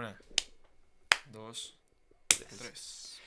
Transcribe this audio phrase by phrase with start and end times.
[0.00, 0.18] Una,
[1.26, 1.76] dos,
[2.58, 3.20] tres.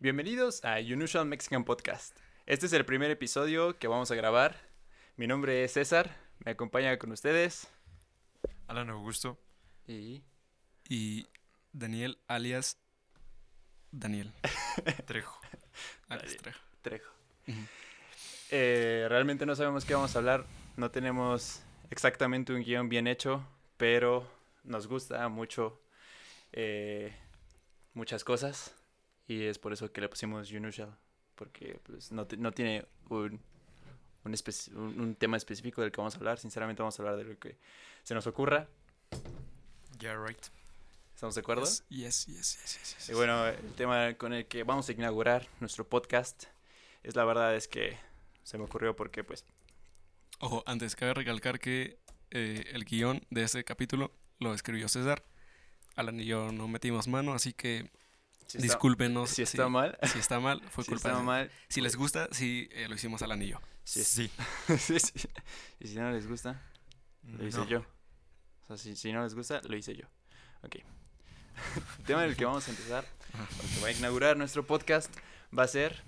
[0.00, 2.18] Bienvenidos a Unusual Mexican Podcast.
[2.44, 4.56] Este es el primer episodio que vamos a grabar.
[5.14, 7.68] Mi nombre es César, me acompaña con ustedes.
[8.66, 9.38] Alan Augusto.
[9.86, 10.24] Y
[10.88, 11.28] Y
[11.72, 12.78] Daniel alias
[13.92, 14.32] Daniel.
[15.06, 15.40] Trejo.
[16.08, 16.60] alias Trejo.
[16.82, 17.12] Trejo.
[18.50, 20.46] Eh, realmente no sabemos qué vamos a hablar,
[20.76, 23.46] no tenemos exactamente un guion bien hecho,
[23.76, 24.28] pero
[24.64, 25.80] nos gusta mucho
[26.52, 27.14] eh,
[27.94, 28.74] muchas cosas
[29.26, 30.96] y es por eso que le pusimos Unusual,
[31.34, 33.40] porque pues, no, no tiene un,
[34.24, 37.56] un, tema específico del que vamos a hablar, sinceramente vamos a hablar de lo que
[38.02, 38.68] se nos ocurra,
[40.00, 40.38] Yeah, right.
[41.12, 41.64] ¿estamos de acuerdo?
[41.64, 43.08] Yes, yes, yes, yes, yes, yes.
[43.08, 46.44] Y bueno, el tema con el que vamos a inaugurar nuestro podcast
[47.02, 47.98] es la verdad es que
[48.44, 49.44] se me ocurrió porque pues
[50.38, 51.98] Ojo, antes cabe recalcar que
[52.30, 55.24] eh, el guion de ese capítulo lo escribió César.
[55.98, 57.90] Alan y yo no metimos mano, así que
[58.46, 61.50] si está- discúlpenos si está mal, si está mal, fue si culpa está de mal,
[61.68, 63.60] Si les gusta, sí eh, lo hicimos Alan y yo.
[63.84, 64.30] si, Sí.
[64.78, 65.28] sí, sí.
[65.80, 66.62] y si no les gusta,
[67.24, 67.66] lo hice No.
[67.66, 67.80] yo.
[67.80, 70.06] O sea, si, si no les gusta, lo hice yo.
[70.62, 70.76] Ok.
[70.76, 73.04] el tema en el que vamos a empezar,
[73.74, 75.14] que va a inaugurar nuestro podcast,
[75.56, 76.02] va a ser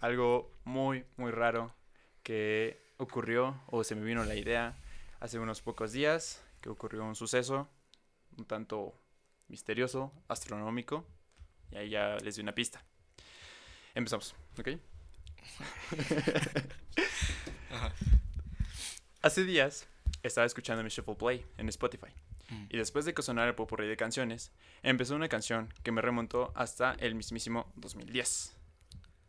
[0.00, 1.74] algo muy, muy raro
[2.22, 4.76] que ocurrió o se me vino la idea
[5.20, 7.68] hace unos pocos días, que ocurrió un suceso
[8.38, 8.98] un tanto
[9.48, 11.06] misterioso, astronómico,
[11.70, 12.82] y ahí ya les di una pista.
[13.94, 14.68] Empezamos, ¿ok?
[17.70, 17.92] Ajá.
[19.22, 19.86] Hace días
[20.22, 22.08] estaba escuchando mi Shuffle Play en Spotify
[22.50, 22.64] Mm.
[22.70, 26.50] y después de que sonara el popurrí de canciones, empezó una canción que me remontó
[26.54, 28.56] hasta el mismísimo 2010.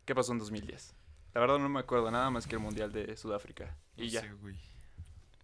[0.06, 0.94] ¿Qué pasó en 2010?
[1.34, 3.76] La verdad no me acuerdo nada más que el Mundial de Sudáfrica.
[3.94, 4.20] Y No ya.
[4.22, 4.56] sé, güey.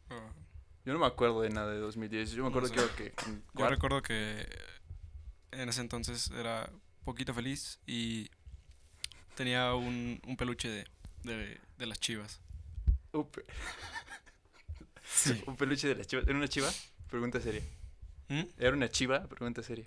[0.09, 0.31] Ah,
[0.87, 2.31] Yo no me acuerdo de nada de 2010.
[2.31, 2.75] Yo me No acuerdo sé.
[2.97, 3.12] que,
[3.55, 4.48] Yo recuerdo que
[5.51, 6.70] en ese entonces era
[7.05, 8.31] poquito feliz y
[9.34, 10.87] tenía un, un peluche de,
[11.25, 12.41] de, de las chivas.
[13.12, 13.44] un, pe-
[15.05, 15.43] Sí.
[15.47, 16.25] un peluche de las chivas.
[16.27, 16.71] ¿Era una chiva?
[17.10, 17.62] Pregunta seria.
[18.28, 18.43] ¿Mm?
[18.59, 19.27] ¿Era una chiva?
[19.28, 19.87] Pregunta seria.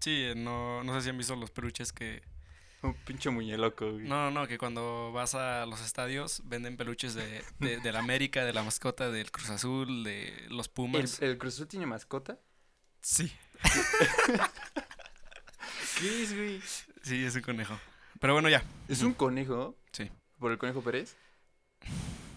[0.00, 2.22] Sí, no, no sé si han visto los peluches que...
[2.82, 4.06] Un pinche muñeloco, güey.
[4.06, 7.98] No, no, no, que cuando vas a los estadios venden peluches de, de, de la
[8.00, 11.22] América, de la mascota, del Cruz Azul, de los ¿El, Pumas.
[11.22, 12.38] ¿El Cruz Azul tiene mascota?
[13.00, 13.32] Sí.
[15.98, 16.60] ¿Qué es, güey?
[17.02, 17.78] Sí, es un conejo.
[18.20, 18.62] Pero bueno, ya.
[18.88, 19.76] ¿Es un conejo?
[19.92, 20.10] Sí.
[20.38, 21.16] ¿Por el conejo Pérez?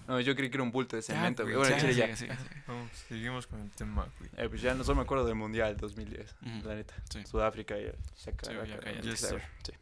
[0.08, 1.56] No, yo creí que era un bulto de cemento, güey.
[1.56, 2.16] güey, Bueno, ya, chile, ya.
[2.16, 2.64] sigue, sigue, sigue.
[2.68, 4.32] Vamos, seguimos con el tema, güey.
[4.38, 6.68] Eh, pues ya no solo me acuerdo del Mundial 2010, Ujú.
[6.68, 6.96] la neta.
[7.12, 7.24] Sí.
[7.26, 8.32] Sudáfrica y Sí.
[9.04, 9.42] Yes, sir.
[9.64, 9.74] Sí.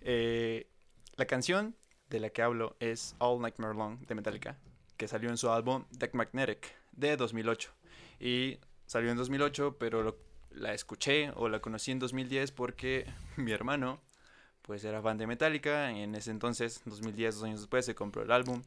[0.00, 0.68] Eh,
[1.16, 1.76] la canción
[2.10, 4.58] de la que hablo es All Nightmare Long de Metallica,
[4.96, 7.72] que salió en su álbum Deck Magnetic de 2008.
[8.20, 10.16] Y salió en 2008, pero
[10.50, 14.00] la escuché o la conocí en 2010 porque mi hermano
[14.62, 18.30] pues era fan de Metallica en ese entonces, 2010, dos años después, se compró el
[18.30, 18.62] álbum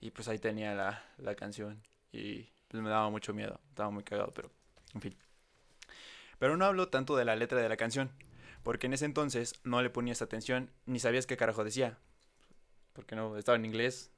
[0.00, 1.82] y pues ahí tenía la, la canción
[2.12, 4.50] y pues me daba mucho miedo, estaba muy cagado, pero
[4.94, 5.16] en fin.
[6.38, 8.10] Pero no hablo tanto de la letra de la canción,
[8.64, 11.96] porque en ese entonces no le ponías atención ni sabías qué carajo decía,
[12.92, 14.10] porque no, estaba en inglés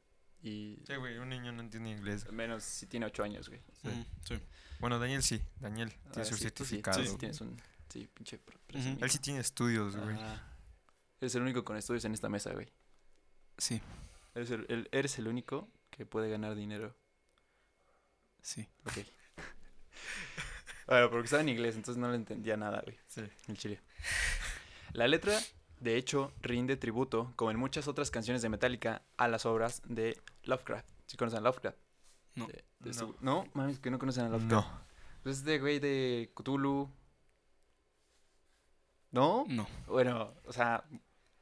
[0.42, 2.30] y Sí, güey, un niño no entiende inglés.
[2.32, 3.60] menos si tiene 8 años, güey.
[3.82, 4.06] Sí.
[4.28, 4.40] Sí.
[4.80, 5.42] Bueno, Daniel sí.
[5.60, 7.02] Daniel tiene Ah, su sí, tú sí, certificado.
[7.02, 7.16] sí Sí.
[7.18, 7.56] tienes un,
[7.88, 8.40] sí, pinche.
[9.00, 10.16] Él sí tiene estudios, güey.
[10.18, 10.42] Ah,
[11.20, 12.68] eres el único con estudios en esta mesa, güey.
[13.58, 13.80] Sí,
[14.34, 16.94] Eres el, el- eres el único que puede ganar dinero.
[18.42, 18.68] sí.
[18.84, 18.98] Ok.
[20.86, 22.98] Bueno, porque estaba en inglés, entonces no le entendía nada, güey.
[23.06, 23.22] Sí.
[23.48, 23.80] El chile.
[24.92, 25.38] La letra,
[25.80, 30.18] de hecho, rinde tributo, como en muchas otras canciones de Metallica, a las obras de
[30.44, 30.86] Lovecraft.
[31.06, 31.78] ¿Sí conocen a Lovecraft?
[32.34, 32.46] No.
[32.46, 32.94] De- de No.
[32.94, 33.44] su- ¿No?
[33.54, 34.52] Mames, que no conocen a Lovecraft.
[34.52, 34.80] No.
[35.22, 36.90] Pues es de güey de Cthulhu.
[39.10, 39.44] ¿No?
[39.48, 39.66] No.
[39.86, 40.84] Bueno, o sea,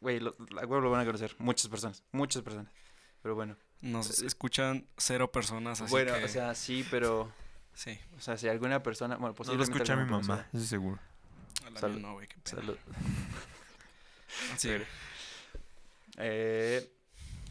[0.00, 1.34] güey, lo, la huevo lo van a conocer.
[1.38, 2.72] Muchas personas, muchas personas.
[3.22, 3.56] Pero bueno.
[3.81, 6.25] Nos Eh, escuchan cero personas, así bueno, que...
[6.25, 7.31] o sea, sí, pero...
[7.74, 7.98] sí.
[8.16, 9.16] O sea, si alguna persona...
[9.16, 10.98] Bueno, No lo posiblemente escucha mi mamá, eso seguro.
[11.66, 12.00] A la Salud.
[12.00, 12.60] no, güey, qué pena.
[12.60, 12.78] Salud.
[14.56, 14.70] Sí.
[16.16, 16.90] Eh,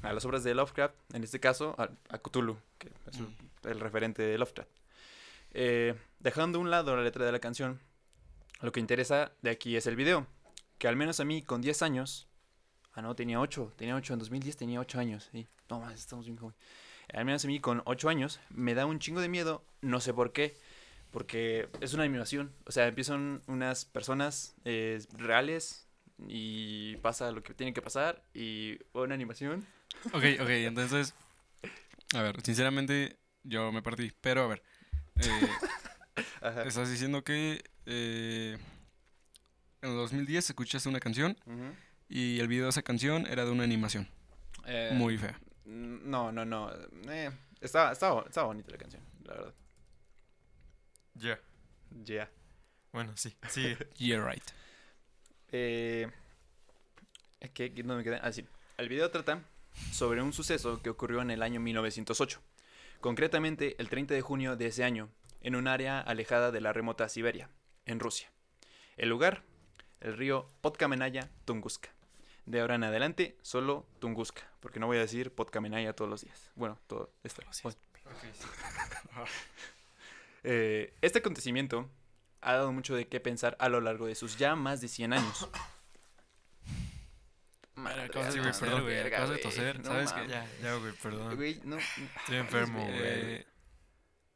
[0.01, 3.68] a las obras de Lovecraft, en este caso a, a Cthulhu, que es Mm.
[3.69, 4.69] el referente de Lovecraft.
[5.53, 7.80] Eh, dejando a un lado la letra de la canción,
[8.62, 10.27] lo que interesa de aquí es el video,
[10.77, 12.27] que al menos a mí con 10 años,
[12.94, 16.25] ah no, tenía 8, tenía 8, en 2010 tenía 8 años, sí, no más, estamos
[16.25, 16.59] bien jóvenes.
[17.11, 20.13] Al menos a mí con 8 años me da un chingo de miedo, no sé
[20.13, 20.55] por qué,
[21.11, 25.88] porque es una animación, o sea, empiezan unas personas eh, reales
[26.27, 29.65] y pasa lo que tiene que pasar y una animación.
[30.13, 31.13] Ok, ok, entonces...
[32.15, 34.63] A ver, sinceramente yo me perdí, pero a ver.
[35.17, 35.50] eh,
[36.65, 38.57] estás diciendo que eh,
[39.81, 41.35] en el 2010 escuchaste una canción
[42.07, 44.07] y el video de esa canción era de una animación
[44.65, 45.39] Eh, muy fea.
[45.65, 46.71] No, no, no.
[47.10, 47.31] Eh,
[47.62, 49.54] estaba, estaba, estaba bonita la canción, la verdad.
[51.15, 51.39] Ya.
[52.04, 52.30] Ya.
[52.92, 53.36] Bueno, sí.
[53.50, 53.75] Sí.
[53.98, 54.44] Yeah, right.
[55.51, 56.10] Eh,
[57.54, 58.19] ¿qué, qué- ¿Dónde me quedé?
[58.21, 58.45] Ah, sí.
[58.77, 59.44] El video trata
[59.92, 62.42] sobre un suceso que ocurrió en el año 1908.
[63.00, 65.10] Concretamente, el 30 de junio de ese año,
[65.42, 67.50] en un área alejada de la remota Siberia,
[67.86, 68.31] en Rusia.
[68.98, 69.44] El lugar,
[70.00, 71.89] el río Podkamenaya Tunguska.
[72.45, 76.51] De ahora en adelante, solo Tunguska, porque no voy a decir Podkamenaya todos los días.
[76.56, 77.42] Bueno, todo esto.
[77.42, 78.38] Todos los días.
[79.13, 79.25] Bueno,
[80.44, 81.90] eh, este acontecimiento
[82.42, 85.13] ha dado mucho de qué pensar a lo largo de sus ya más de 100
[85.13, 85.50] años.
[87.75, 90.22] Madre, acabas de no, toser, no, güey, acabas de toser, no ¿sabes qué?
[90.22, 90.31] mames.
[90.31, 91.36] Ya, ya, güey, perdón.
[91.36, 91.78] Güey, no.
[91.78, 93.46] Estoy enfermo, güey.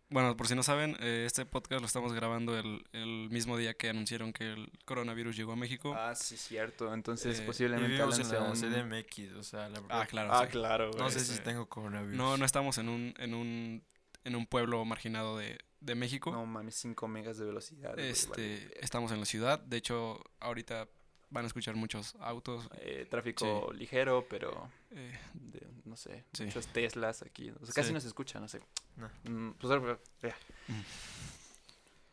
[0.09, 3.73] Bueno, por si no saben, eh, este podcast lo estamos grabando el, el mismo día
[3.73, 5.93] que anunciaron que el coronavirus llegó a México.
[5.97, 6.93] Ah, sí, cierto.
[6.93, 9.81] Entonces, Eh, posiblemente vivimos en la CDMX, o sea, la.
[9.89, 10.31] Ah, claro.
[10.31, 10.51] Ah, sí.
[10.51, 10.99] claro, güey.
[11.03, 12.15] No sé si este, tengo coronavirus.
[12.15, 13.83] No, no estamos en un, en un,
[14.23, 16.31] en un pueblo marginado de, de México.
[16.31, 17.93] No mames, 5 megas de velocidad.
[17.93, 18.29] güey, este,
[18.59, 18.71] vale.
[18.79, 19.59] estamos en la ciudad.
[19.59, 20.87] De hecho, ahorita
[21.29, 22.67] van a escuchar muchos autos.
[22.79, 26.45] Eh, tráfico ligero, pero eh, de- no sé, Sí.
[26.45, 27.49] muchos Teslas aquí.
[27.51, 27.93] O sea, casi Sí.
[27.93, 28.61] no se escucha, no sé.
[28.95, 29.09] No.
[29.29, 30.35] Mm, pues ahora, ya.
[30.67, 30.81] Mm.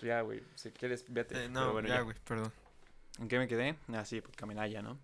[0.06, 1.44] Ya, güey, si quieres, vete.
[1.44, 2.52] Eh, no, bueno, ya, güey, perdón.
[3.18, 3.76] ¿En qué me quedé?
[3.88, 4.98] Ah, sí, pues Caminaya, ¿no?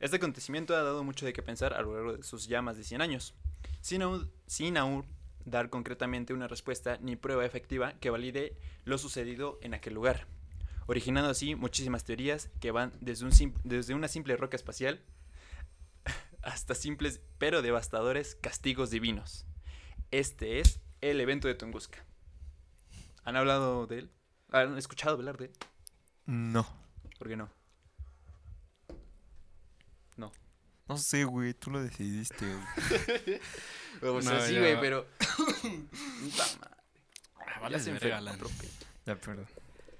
[0.00, 2.76] Este acontecimiento ha dado mucho de qué pensar a lo largo de sus ya más
[2.76, 3.34] de 100 años,
[3.80, 5.06] sin aún, sin aún
[5.44, 8.54] dar concretamente una respuesta ni prueba efectiva que valide
[8.84, 10.26] lo sucedido en aquel lugar,
[10.88, 15.00] originando así muchísimas teorías que van desde, un sim- desde una simple roca espacial
[16.42, 19.46] hasta simples pero devastadores castigos divinos.
[20.10, 22.04] Este es el evento de Tunguska.
[23.24, 24.10] ¿Han hablado de él?
[24.50, 25.52] ¿Han escuchado hablar de él?
[26.26, 26.66] No.
[27.18, 27.50] ¿Por qué no?
[30.88, 33.40] No sé, güey, tú lo decidiste, güey.
[34.14, 34.60] O sea, No, sí, ya.
[34.60, 35.06] güey, pero.
[35.18, 36.76] Puta madre.
[37.36, 38.48] ah, Ya vale, se se pedo.
[39.04, 39.46] Ya, perdón.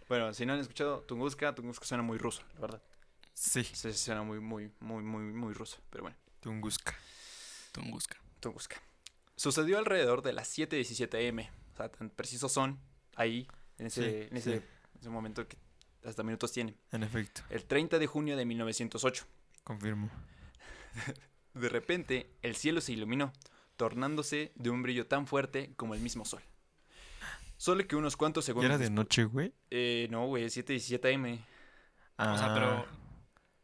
[0.09, 2.83] Bueno, si no han escuchado Tunguska, Tunguska suena muy ruso, la verdad.
[3.35, 5.79] Sí, Se suena muy, muy, muy, muy, muy ruso.
[5.91, 6.95] Pero bueno, Tunguska.
[7.73, 8.17] Tunguska.
[8.41, 8.81] Tunguska.
[9.37, 11.39] Sucedió alrededor de las 7:17 am.
[11.73, 12.81] O sea, tan precisos son
[13.15, 13.47] ahí,
[13.79, 14.65] en ese, Sí, en ese, sí.
[15.01, 15.57] ese momento que
[16.05, 16.77] hasta minutos tienen.
[16.91, 19.25] En efecto, El 30 de junio de 1908.
[19.63, 20.11] confirmo.
[21.55, 23.33] De repente, el cielo se iluminó,
[23.77, 26.43] tornándose de un brillo tan fuerte como el mismo sol.
[27.59, 28.71] Solo que unos cuantos ¿Ya segundos.
[28.71, 29.53] era de noche, güey?
[29.71, 31.39] Eh, no, güey, 7:17 am.
[32.17, 32.87] Ah, O sea, pero.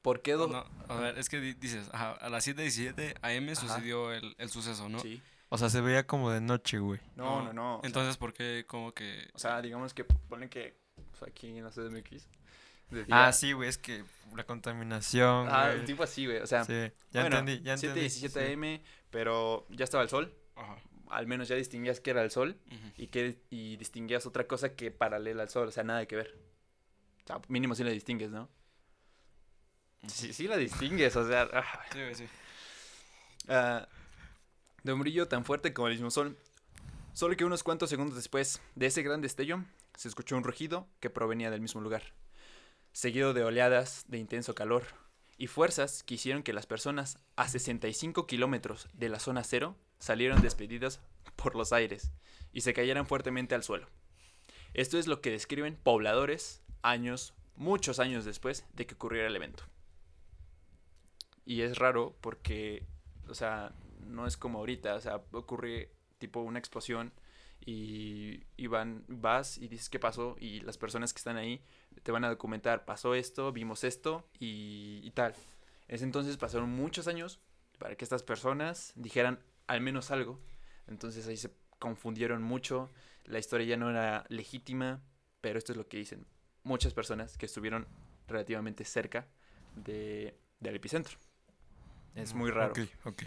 [0.03, 0.33] ¿Por qué?
[0.33, 3.55] do- No, a ver, es que di- dices, ajá, a las 7:17 AM Ajá.
[3.61, 4.99] sucedió el, el suceso, ¿no?
[5.01, 5.23] Sí.
[5.49, 7.01] O sea, se veía como de noche, güey.
[7.17, 7.77] No, no, no.
[7.77, 9.31] o sea, Entonces, ¿por qué como que.?
[9.33, 10.77] O sea, digamos que ponen que
[11.15, 12.29] o sea, aquí en la CDMX.
[13.11, 14.05] Ah, sí, güey, es que
[14.37, 15.85] la contaminación, Ah, güey.
[15.87, 16.39] tipo así, güey.
[16.39, 16.73] O sea, Sí,
[17.13, 18.01] ya bueno, entendí, ya 7 entendí.
[18.01, 18.53] 17 sí.
[18.53, 18.81] am,
[19.11, 20.35] pero ya estaba el sol.
[20.57, 20.77] Ajá.
[21.09, 22.59] Al menos ya distinguías que era el sol
[22.97, 25.69] y que y distinguías otra cosa que paralela al sol.
[25.69, 26.39] O sea, nada que ver.
[27.25, 28.49] O sea, mínimo sí la distingues, ¿no?
[30.07, 31.49] Sí, sí la distingues, o sea.
[31.53, 32.25] ah, Sí, sí.
[33.49, 33.89] Ah,
[34.83, 36.37] de un brillo tan fuerte como el mismo sol.
[37.13, 39.65] Solo que unos cuantos segundos después de ese gran destello,
[39.97, 42.03] se escuchó un rugido que provenía del mismo lugar,
[42.93, 44.85] seguido de oleadas de intenso calor
[45.39, 50.43] y fuerzas que hicieron que las personas a 65 kilómetros de la zona cero salieran
[50.43, 51.01] despedidas
[51.37, 52.13] por los aires
[52.53, 53.89] y se cayeran fuertemente al suelo.
[54.75, 59.65] Esto es lo que describen pobladores años, muchos años después de que ocurriera el evento.
[61.45, 62.87] Y es raro porque,
[63.29, 63.73] o sea,
[64.07, 67.13] no es como ahorita, o sea, ocurre tipo una explosión
[67.65, 71.63] y, y van, vas y dices qué pasó y las personas que están ahí
[72.03, 75.35] te van a documentar, pasó esto, vimos esto y, y tal.
[75.89, 77.41] Ese entonces pasaron muchos años
[77.79, 80.41] para que estas personas dijeran al menos algo.
[80.87, 82.91] Entonces ahí se confundieron mucho,
[83.25, 85.03] la historia ya no era legítima,
[85.41, 86.27] pero esto es lo que dicen
[86.63, 87.87] muchas personas que estuvieron
[88.27, 89.27] relativamente cerca
[89.77, 91.19] de, del epicentro.
[92.15, 92.73] Es muy raro.
[92.73, 93.23] Ok, ok.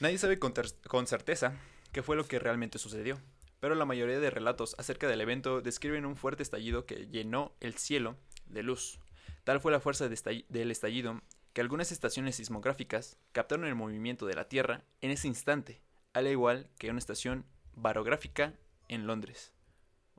[0.00, 0.54] Nadie sabe con,
[0.88, 1.58] con certeza
[1.92, 3.18] qué fue lo que realmente sucedió,
[3.58, 7.74] pero la mayoría de relatos acerca del evento describen un fuerte estallido que llenó el
[7.74, 8.98] cielo de luz.
[9.44, 11.20] Tal fue la fuerza de del estallido
[11.52, 15.80] que algunas estaciones sismográficas captaron el movimiento de la Tierra en ese instante,
[16.12, 18.54] al igual que una estación barográfica
[18.88, 19.52] en Londres.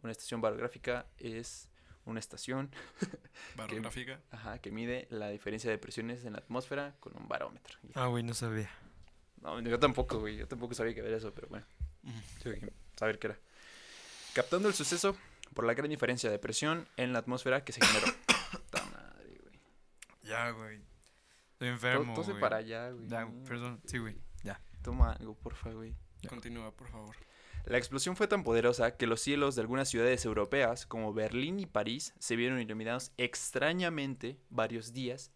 [0.04, 1.70] Una estación barográfica es
[2.06, 2.72] una estación
[3.56, 4.20] Barográfica.
[4.32, 7.78] ajá, que mide la diferencia de presiones en la atmósfera con un barómetro.
[7.94, 8.70] Ah, güey, no sabía.
[9.42, 10.38] no, yo tampoco, güey.
[10.38, 11.66] Yo tampoco sabía que era eso, pero bueno.
[12.42, 13.40] Tuve que saber qué era.
[14.34, 15.16] Captando el suceso
[15.54, 18.08] por la gran diferencia de presión en la atmósfera que se generó.
[18.52, 19.60] Puta madre, güey.
[20.24, 20.82] Ya, güey.
[21.62, 23.08] Estoy To- enfermo, Tose para allá, güey.
[23.08, 23.80] Ya, perdón.
[23.86, 24.18] Sí, güey.
[24.44, 24.60] Ya.
[24.82, 25.96] Toma algo, porfa, güey.
[26.24, 26.30] Ya.
[26.30, 27.16] Continúa, por favor.
[27.66, 31.68] La explosión fue tan poderosa que los cielos de algunas ciudades europeas, como Berlín y
[31.68, 35.32] París, se vieron iluminados extrañamente varios días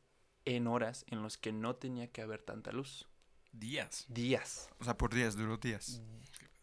[0.46, 3.08] en horas en los que no tenía que haber tanta luz.
[3.52, 4.06] Días.
[4.10, 4.68] Días.
[4.80, 6.02] O sea, por días, duró días.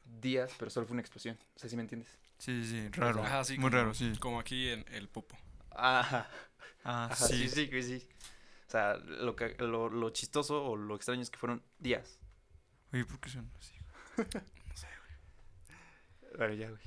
[0.05, 1.37] Días, pero solo fue una explosión.
[1.41, 2.19] No sé si me entiendes.
[2.39, 2.89] Sí, sí, sí.
[2.91, 3.23] Raro.
[3.23, 4.13] Ajá, sí, Muy como- raro, sí.
[4.19, 5.37] Como aquí en el popo.
[5.71, 6.29] Ajá.
[6.85, 7.69] Ah, Ajá, sí, sí.
[7.71, 8.09] sí, sí.
[8.73, 12.19] O sea, lo, ca- lo, lo chistoso o lo extraño es que fueron días.
[12.91, 13.75] Oye, ¿por qué son así?
[16.39, 16.81] Bueno, ya, güey.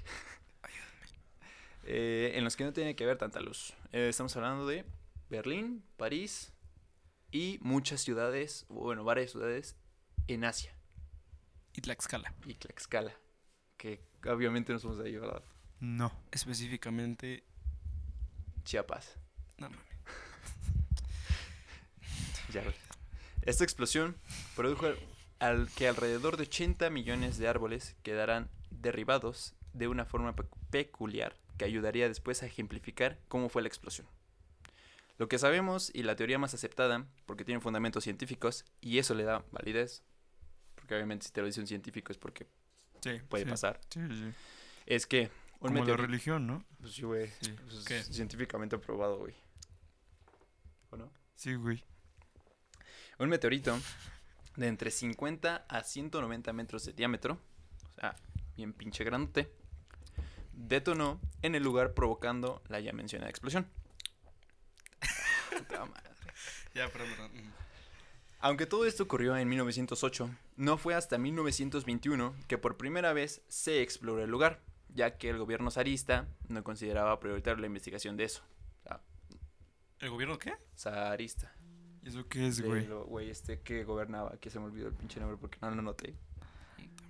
[1.84, 3.76] Eh, en los que no tenía que haber tanta luz.
[3.92, 4.84] Eh, estamos hablando de
[5.30, 6.52] Berlín, París
[7.30, 9.76] y muchas ciudades, bueno, varias ciudades
[10.28, 10.76] en Asia.
[11.74, 12.34] Y Tlaxcala.
[12.48, 13.14] Y Tlaxcala.
[13.78, 15.44] Que obviamente no somos de ahí, ¿verdad?
[15.80, 16.12] No.
[16.32, 17.44] Específicamente.
[18.64, 19.20] Chiapas.
[19.60, 19.95] No mames.
[22.56, 22.74] Ya.
[23.44, 24.16] Esta explosión
[24.56, 24.88] produjo
[25.40, 31.36] al- que alrededor de 80 millones de árboles quedaran derribados de una forma pe- peculiar
[31.58, 34.08] que ayudaría después a ejemplificar cómo fue la explosión.
[35.18, 39.24] Lo que sabemos y la teoría más aceptada, porque tiene fundamentos científicos y eso le
[39.24, 40.04] da validez,
[40.76, 42.48] porque obviamente si te lo dice un científico es porque
[43.02, 43.22] Sí.
[43.30, 43.50] puede sí.
[43.50, 44.00] pasar, Sí,
[44.86, 46.66] es que un Como la religión, ¿no?
[46.82, 47.32] Pues sí, güey.
[47.40, 47.54] Sí.
[47.86, 49.34] pues científicamente probado, güey.
[50.92, 51.10] ¿O no?
[51.36, 51.82] Sí, güey.
[53.20, 53.78] Un meteorito
[54.56, 57.40] de entre 50 a 190 metros de diámetro,
[57.90, 58.16] o sea,
[58.56, 59.52] bien pinche grandote,
[60.54, 63.68] detonó en el lugar provocando la ya mencionada explosión.
[66.74, 66.92] Ya.
[68.40, 73.82] Aunque todo esto ocurrió en 1908, no fue hasta 1921 que por primera vez se
[73.82, 78.44] exploró el lugar, ya que el gobierno zarista no consideraba prioritario la investigación de eso.
[80.00, 80.54] ¿El gobierno qué?
[80.78, 81.56] Zarista.
[82.06, 82.86] ¿Y eso qué es, de güey?
[82.88, 86.14] Güey, este que gobernaba, que se me olvidó el pinche nombre porque no lo noté.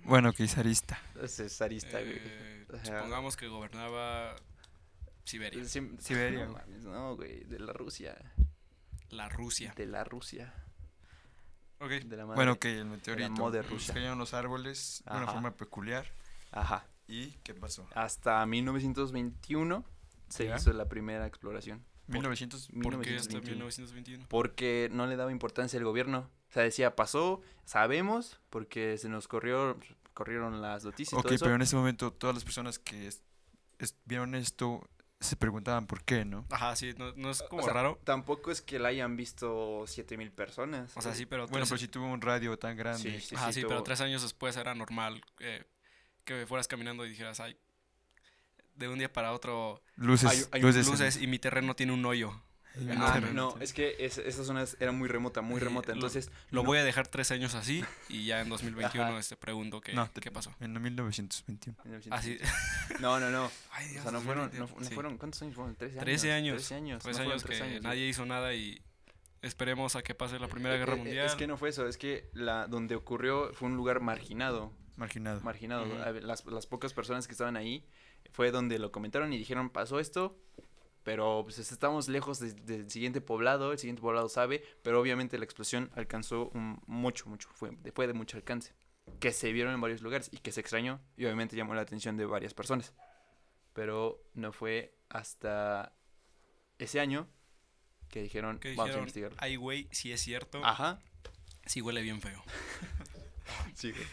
[0.04, 0.98] Bueno, que es arista.
[1.22, 2.16] Ese es zarista, güey.
[2.16, 2.84] Eh, Ajá.
[2.84, 4.34] supongamos que gobernaba
[5.24, 5.64] Siberia.
[5.64, 6.62] Siberia, No, güey.
[6.66, 8.16] mames, no, güey, de la Rusia.
[9.10, 9.72] La Rusia.
[9.76, 10.54] De la Rusia.
[11.78, 11.90] Ok.
[11.90, 12.36] De la madre.
[12.36, 13.30] Bueno, que el meteorito.
[13.32, 13.92] moda Se rusa.
[13.94, 15.32] cayeron los árboles de una Ajá.
[15.32, 16.06] forma peculiar.
[16.52, 16.86] Ajá.
[17.06, 17.86] ¿Y qué pasó?
[17.94, 19.84] Hasta 1921
[20.28, 20.56] se ¿Ya?
[20.56, 21.84] hizo la primera exploración.
[22.08, 22.68] 1900.
[22.82, 23.56] ¿Por qué hasta 1921.
[23.56, 24.26] 1921?
[24.28, 26.30] Porque no le daba importancia el gobierno.
[26.48, 29.78] O sea, decía, pasó, sabemos, porque se nos corrió,
[30.14, 31.44] corrieron las noticias y Ok, todo eso.
[31.44, 33.22] pero en ese momento todas las personas que es-
[33.78, 34.88] es- vieron esto
[35.20, 36.46] se preguntaban por qué, ¿no?
[36.50, 37.98] Ajá, sí, no, no es como O sea, raro.
[38.04, 40.94] Tampoco es que la hayan visto 7000 personas.
[40.96, 43.20] O sea, sí, pero Bueno, tres, pero si tuvo un radio tan grande.
[43.20, 45.64] Sí, sí, ajá, sí, tuvo- pero tres años después era normal eh,
[46.24, 47.56] que fueras caminando y dijeras, ay,
[48.76, 50.86] de un día para otro, Luces, Hay- hay luces.
[50.86, 52.42] luces y mi terreno tiene un hoyo.
[52.90, 55.88] Ah, Ah, no, es que es- esa zona era muy remota, muy Sí, remota.
[55.88, 58.48] lo- Entonces, Lo no- voy a dejar tres años así y ya en
[58.98, 59.18] 2021 Ajá.
[59.18, 60.54] este, pregunto qué, No, te- qué pasó.
[60.60, 61.78] En 1921.
[62.10, 62.36] Así,
[63.00, 63.50] No, no, no.
[63.70, 64.94] ay O Dios, sea, no fueron, no, 2021, no sí.
[64.94, 65.74] fueron, ¿cuántos años fueron?
[65.76, 66.04] 13 años.
[66.04, 66.56] 13 años.
[66.62, 67.02] 13 años.
[67.02, 68.82] Tres no fueron años tres que años, nadie hizo nada y
[69.40, 71.24] esperemos a que pase la Primera Eh, Guerra eh, Mundial.
[71.26, 74.72] Es que no fue eso, es que la donde ocurrió fue un lugar marginado.
[74.96, 75.40] Marginado.
[75.40, 76.02] Marginado.
[76.04, 77.86] A ver, Las, las pocas personas que estaban ahí
[78.32, 80.38] fue donde lo comentaron y dijeron, pasó esto,
[81.02, 85.44] pero pues estamos lejos de- del siguiente poblado, el siguiente poblado sabe, pero obviamente la
[85.44, 88.74] explosión alcanzó un- mucho, mucho, fue, fue de mucho alcance,
[89.20, 92.16] que se vieron en varios lugares y que se extrañó y obviamente llamó la atención
[92.16, 92.92] de varias personas.
[93.72, 95.92] Pero no fue hasta
[96.78, 97.28] ese año
[98.08, 99.36] que dijeron, que vamos a dijeron, investigarlo.
[99.40, 101.00] ay güey, si es cierto, Ajá,
[101.66, 102.42] sí huele bien feo.
[103.74, 104.04] Sí, güey.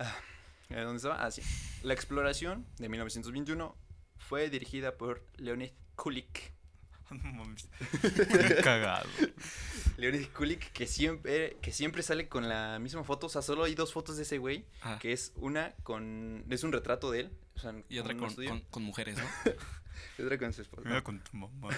[0.00, 0.37] Ah, ¿eh,
[0.68, 1.24] ¿Dónde estaba?
[1.24, 1.42] Ah, sí.
[1.82, 3.74] La exploración de 1921
[4.18, 6.52] fue dirigida por Leonid Kulik.
[7.10, 7.66] No mames.
[8.02, 9.08] Qué cagado.
[9.96, 13.28] Leonid Kulik, que siempre, que siempre sale con la misma foto.
[13.28, 14.66] O sea, solo hay dos fotos de ese güey.
[14.82, 14.98] Ajá.
[14.98, 16.44] Que es una con.
[16.50, 17.30] Es un retrato de él.
[17.56, 18.14] O sea, Y otra
[18.70, 19.24] con mujeres, ¿no?
[20.18, 20.86] y otra con su esposa.
[20.86, 21.70] Mira con tu mamá.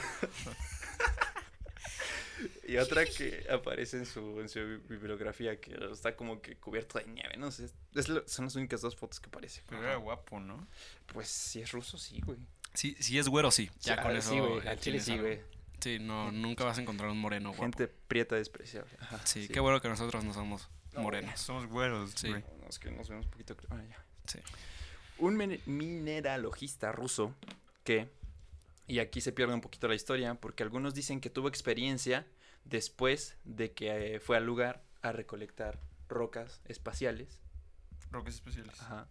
[2.67, 7.07] Y otra que aparece en su, en su bibliografía, que está como que cubierto de
[7.07, 7.69] nieve, no sé.
[7.95, 9.63] Es lo- son las únicas dos fotos que aparecen.
[9.69, 10.67] Pero era guapo, ¿no?
[11.13, 12.39] Pues si es ruso, sí, güey.
[12.75, 13.69] Sí, si es güero, sí.
[13.81, 14.31] Ya Ah, con eso.
[14.31, 14.67] Sí, güey.
[14.69, 15.41] Al chile sí, güey.
[15.81, 17.63] Sí, no, nunca vas a encontrar un moreno guapo.
[17.65, 18.91] Gente prieta despreciable.
[19.01, 21.41] Ajá, Sí, qué bueno que nosotros no somos No, morenos.
[21.41, 22.29] Somos güeros, Sí.
[22.29, 22.45] güey.
[22.61, 23.57] No, es que nos vemos un poquito.
[23.71, 24.05] Ah, ya.
[24.27, 24.39] Sí.
[25.19, 27.35] Un mine- mineralogista ruso
[27.85, 28.09] que,
[28.91, 32.27] y aquí se pierde un poquito la historia, porque algunos dicen que tuvo experiencia
[32.65, 35.79] después de que eh, fue al lugar a recolectar
[36.09, 37.41] rocas espaciales.
[38.11, 38.81] Rocas especiales.
[38.81, 39.07] Ajá.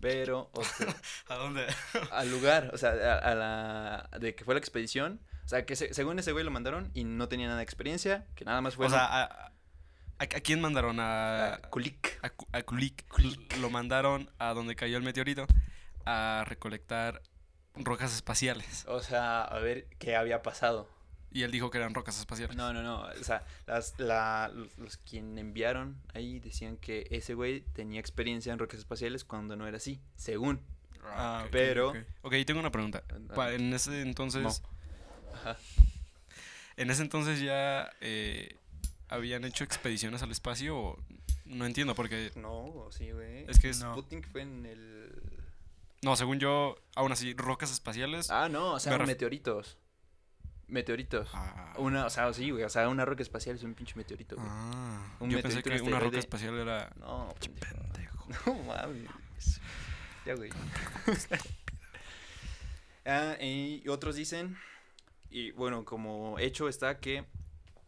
[0.00, 0.94] Pero, o sea,
[1.28, 1.66] ¿A dónde?
[2.12, 4.10] al lugar, o sea, a, a la.
[4.18, 5.20] de que fue la expedición.
[5.44, 8.26] O sea, que se- según ese güey lo mandaron y no tenía nada de experiencia,
[8.34, 8.86] que nada más fue.
[8.86, 9.52] o sea, ¿a,
[10.18, 10.98] a, quién mandaron?
[11.00, 12.18] A, a Kulik.
[12.22, 13.06] a, Ku- a Kulik.
[13.08, 13.56] Kulik.
[13.58, 15.46] Lo mandaron a donde cayó el meteorito
[16.06, 17.20] a recolectar
[17.76, 18.84] rocas espaciales.
[18.88, 20.88] O sea, a ver qué había pasado.
[21.32, 22.56] Y él dijo que eran rocas espaciales.
[22.56, 23.02] No, no, no.
[23.02, 28.52] O sea, las, la, los, los quien enviaron ahí decían que ese güey tenía experiencia
[28.52, 30.60] en rocas espaciales cuando no era así, según.
[31.04, 33.04] Ah, ok, pero- Ok, Ok, tengo una pregunta.
[33.52, 34.42] En ese entonces...
[34.42, 35.34] No.
[35.38, 35.56] Ajá.
[36.76, 38.56] En ese entonces ya eh,
[39.08, 40.98] habían hecho expediciones al espacio o...
[41.44, 42.30] No entiendo porque...
[42.36, 43.44] No, sí, güey.
[43.48, 43.92] Es que es- No.
[43.94, 45.09] Sputnik fue en el.
[46.02, 48.30] No, según yo, aún así, rocas espaciales...
[48.30, 49.76] Ah, no, o sea, Me meteoritos.
[50.66, 51.28] Meteoritos.
[51.34, 51.74] Ah.
[51.76, 52.64] Una, o sea, sí, güey.
[52.64, 54.48] O sea, una roca espacial es un pinche meteorito, güey.
[54.48, 56.18] Ah, Un yo pensé que un una roca asteroide.
[56.20, 56.92] espacial era...
[56.96, 57.74] No, pendejo.
[57.92, 58.20] Pendejo.
[58.46, 59.60] No mames.
[60.24, 60.50] Ya, güey.
[63.04, 64.56] ah, y otros dicen,
[65.30, 67.24] y bueno, como hecho está que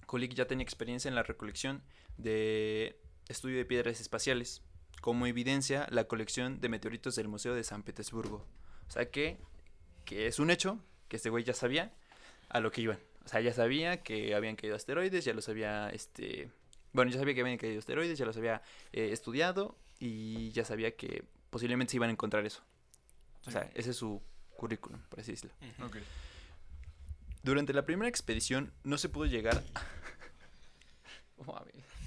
[0.06, 1.82] Kulik ya tenía experiencia en la recolección
[2.16, 4.62] de estudio de piedras espaciales,
[5.02, 8.46] como evidencia la colección de meteoritos del Museo de San Petersburgo.
[8.86, 9.36] O sea que,
[10.04, 10.78] que es un hecho
[11.08, 11.92] que este güey ya sabía
[12.48, 13.00] a lo que iban.
[13.24, 16.52] O sea, ya sabía que habían caído asteroides, ya los había, este...
[16.92, 20.94] Bueno, ya sabía que habían caído asteroides, ya los había eh, estudiado y ya sabía
[20.94, 22.62] que posiblemente se iban a encontrar eso.
[23.46, 24.22] O sea, ese es su
[24.56, 25.56] currículum, por así decirlo.
[25.78, 25.86] Ujú.
[25.86, 25.96] Ok.
[27.42, 29.64] Durante la primera expedición no se pudo llegar...
[31.44, 31.60] Oh.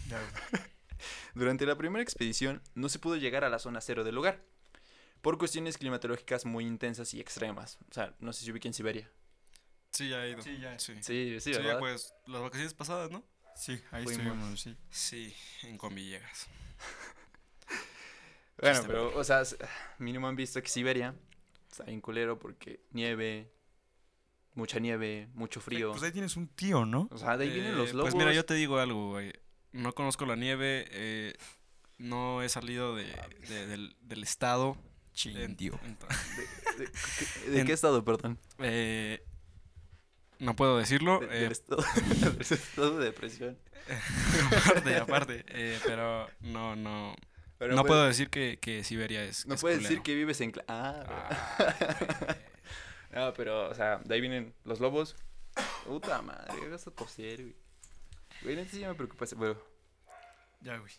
[0.08, 0.75] Ya, güey.
[1.34, 4.42] Durante la primera expedición no se pudo llegar a la zona cero del lugar,
[5.22, 7.78] por cuestiones climatológicas muy intensas y extremas.
[7.90, 9.10] O sea, no sé si ubiqué en Siberia.
[9.92, 10.42] Sí, ya he ido.
[10.42, 10.78] Sí, ya.
[10.78, 11.80] Sí, Sí, sí, Sí, ¿verdad?
[11.80, 13.24] pues las vacaciones pasadas, ¿no?
[13.56, 14.76] Sí, ahí estuvimos, sí.
[14.90, 15.34] Sí,
[15.64, 16.48] en Comillegas.
[18.58, 19.44] Bueno, pero, o sea,
[20.00, 21.14] mínimo han visto que Siberia
[21.70, 23.52] está bien culero porque nieve,
[24.54, 25.92] mucha nieve, mucho frío.
[25.92, 27.10] Pues ahí tienes un tío, ¿no?
[27.12, 28.14] O sea, de ahí vienen los Eh, lobos.
[28.14, 29.34] Pues mira, yo te digo algo, güey.
[29.76, 31.34] No conozco la nieve, eh,
[31.98, 33.06] no he salido de,
[33.50, 34.78] de- del, del estado.
[35.16, 36.08] ento-
[36.78, 36.86] ¿De,
[37.48, 38.38] de- de En- qué estado, perdón?
[38.60, 39.24] eh,
[40.40, 41.20] no puedo decirlo.
[41.20, 41.84] De- eh, del estado,
[42.22, 43.58] del estado de depresión.
[44.58, 45.46] aparte, aparte.
[45.48, 47.16] eh, pero no, no.
[47.58, 49.46] Pero no puedo decir que, que Siberia es.
[49.46, 50.54] No es puedes decir que vives en...
[50.68, 51.04] Ah,
[51.58, 52.36] Ah,
[53.14, 55.16] No, pero, o sea, de ahí vienen los lobos.
[55.86, 57.56] Puta madre, ¿qué vas a toser, güey?
[58.44, 59.58] Güey, neta sí ya me preocupa Bueno,
[60.62, 60.92] Ya, güey.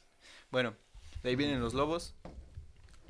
[0.51, 0.75] bueno,
[1.23, 2.15] de ahí vienen los lobos.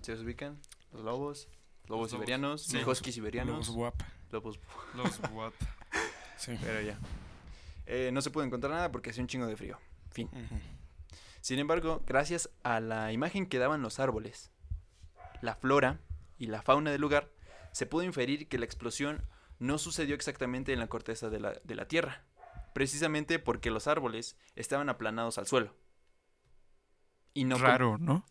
[0.02, 0.60] ¿Se los ubican?
[0.92, 1.48] Los lobos.
[1.48, 2.10] Lobos Los lobos.
[2.10, 2.78] siberianos, Sí.
[2.78, 3.56] los huskies siberianos.
[3.56, 3.94] Los guap.
[4.30, 4.58] Lobos.
[4.94, 5.52] Los what?
[6.36, 6.58] Sí.
[6.62, 6.98] Pero ya.
[7.86, 9.78] Eh, no se pudo encontrar nada porque hacía un chingo de frío.
[10.10, 10.28] Fin.
[11.40, 14.50] Sin embargo, gracias a la imagen que daban los árboles,
[15.40, 16.00] la flora
[16.38, 17.30] y la fauna del lugar,
[17.72, 19.22] se pudo inferir que la explosión
[19.58, 22.24] no sucedió exactamente en la corteza de la, de la Tierra,
[22.76, 25.74] precisamente porque los árboles estaban aplanados al suelo.
[27.32, 28.22] Y no Raro, ¿no?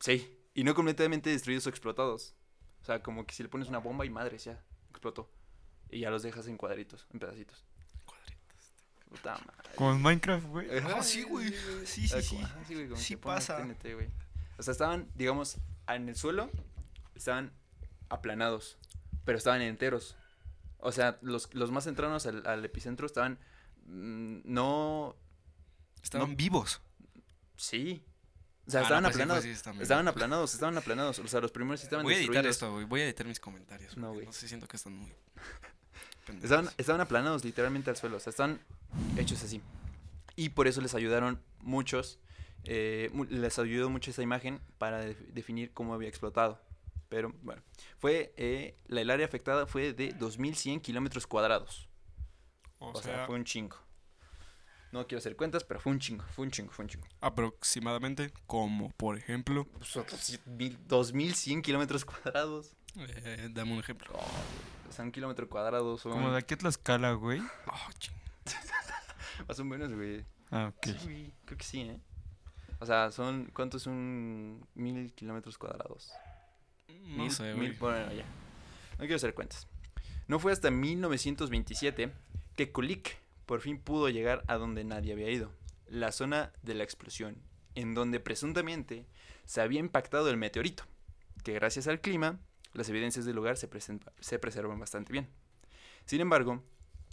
[0.00, 2.34] sí, y no completamente destruidos o explotados.
[2.80, 5.30] O sea, como que si le pones una bomba y madre, ya explotó.
[5.90, 7.66] Y ya los dejas en cuadritos, en pedacitos.
[9.10, 9.70] Puta madre.
[9.74, 10.68] Como en Minecraft, güey.
[10.78, 11.52] Ah, sí, güey.
[11.84, 12.38] Sí, sí, sí.
[12.70, 13.58] güey, como Sí pasa.
[13.58, 14.08] TNT, güey.
[14.56, 16.48] O sea, estaban, digamos, en el suelo,
[17.14, 17.52] estaban
[18.08, 18.78] aplanados,
[19.26, 20.16] pero estaban enteros.
[20.78, 23.38] O sea, los, los más centranos al, al epicentro estaban,
[23.88, 25.16] no,
[26.02, 26.36] Estaban No.
[26.36, 26.80] vivos.
[27.56, 28.04] sí.
[28.66, 29.44] O sea, Ah, estaban no, pues sí, aplanados.
[29.44, 29.82] pues sí.
[29.82, 31.18] Estaban aplanados, estaban aplanados.
[31.20, 32.56] O sea, los primeros sí estaban Voy a editar destruidos.
[32.56, 32.84] esto, güey.
[32.84, 33.96] Voy a editar mis comentarios.
[33.96, 34.26] No, güey.
[34.26, 35.12] No sé, siento que están muy.
[36.42, 38.60] Estaban, estaban aplanados literalmente al suelo, o sea, están
[39.16, 39.62] hechos así.
[40.34, 42.18] Y por eso les ayudaron muchos,
[42.64, 46.60] eh, les ayudó mucho esa imagen para de- definir cómo había explotado.
[47.08, 47.62] Pero bueno,
[47.98, 51.88] fue, eh, la, el área afectada fue de 2.100 kilómetros cuadrados.
[52.78, 53.76] O, O, sea, sea, fue un chingo.
[54.92, 57.06] No quiero hacer cuentas, pero fue un chingo, fue un chingo, fue un chingo.
[57.20, 59.66] aproximadamente como, por ejemplo.
[59.72, 62.74] Pues, otros mil- 2.100 kilómetros cuadrados.
[62.96, 64.12] eh, dame un ejemplo.
[64.88, 67.40] O sea, un kilómetro cuadrado son Como de aquí a Tlaxcala, güey.
[67.66, 68.14] Oh, ching.
[69.48, 70.24] más o menos, güey.
[70.50, 70.86] Ah, ok.
[70.86, 72.00] Sí, güey, creo que sí, ¿eh?
[72.78, 76.10] O sea, son, ¿cuánto es un mil kilómetros cuadrados?
[76.88, 77.78] No Mil- sé, mil- güey.
[77.78, 78.24] bueno, ya.
[78.92, 79.66] No quiero hacer cuentas.
[80.28, 82.12] No fue hasta 1927
[82.56, 83.16] que Kulik
[83.46, 85.52] por fin pudo llegar a donde nadie había ido,
[85.86, 87.36] la zona de la explosión,
[87.74, 89.06] en donde presuntamente
[89.44, 90.84] se había impactado el meteorito,
[91.44, 92.40] que gracias al clima,
[92.72, 95.28] las evidencias del lugar se, presen- se preservan bastante bien.
[96.06, 96.62] Sin embargo,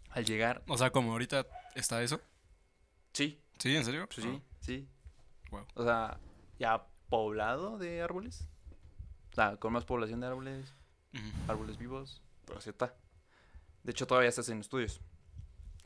[0.10, 0.63] al llegar...
[0.67, 2.19] O sea, como ahorita está eso.
[3.13, 3.75] Sí, ¿Sí?
[3.75, 4.08] ¿En serio?
[4.12, 4.88] sí, sí.
[5.51, 5.65] Wow.
[5.75, 6.19] O sea,
[6.58, 8.47] ya poblado de árboles.
[9.38, 10.73] ah, con más población de árboles,
[11.47, 12.95] árboles vivos, pero así está.
[13.84, 14.99] De hecho, todavía se hacen estudios.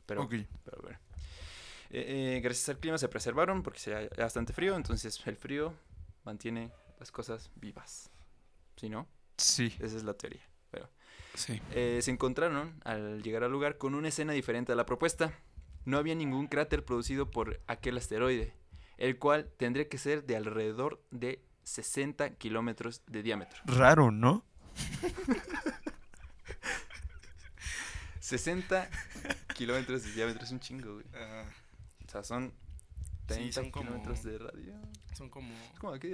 [0.08, 0.34] Pero, ok.
[0.64, 0.98] pero bueno.
[1.90, 5.74] Eh, eh, gracias al clima se preservaron porque sea bastante frío, entonces el frío
[6.24, 8.10] mantiene las cosas vivas.
[8.76, 9.06] ¿Sí, no?
[9.36, 9.74] Sí.
[9.78, 10.42] Esa es la teoría.
[11.34, 11.60] Sí.
[11.70, 15.32] Eh, se encontraron al llegar al lugar con una escena diferente a la propuesta.
[15.84, 18.54] No había ningún cráter producido por aquel asteroide,
[18.96, 23.60] el cual tendría que ser de alrededor de 60 kilómetros de diámetro.
[23.66, 24.44] Raro, ¿no?
[28.20, 28.90] 60
[29.58, 31.06] kilómetros de diámetro es un chingo, güey.
[32.06, 32.52] O sea, son
[33.26, 34.74] 30 son como- kilómetros de radio.
[35.14, 35.52] son como.
[35.72, 36.12] Es como aquí.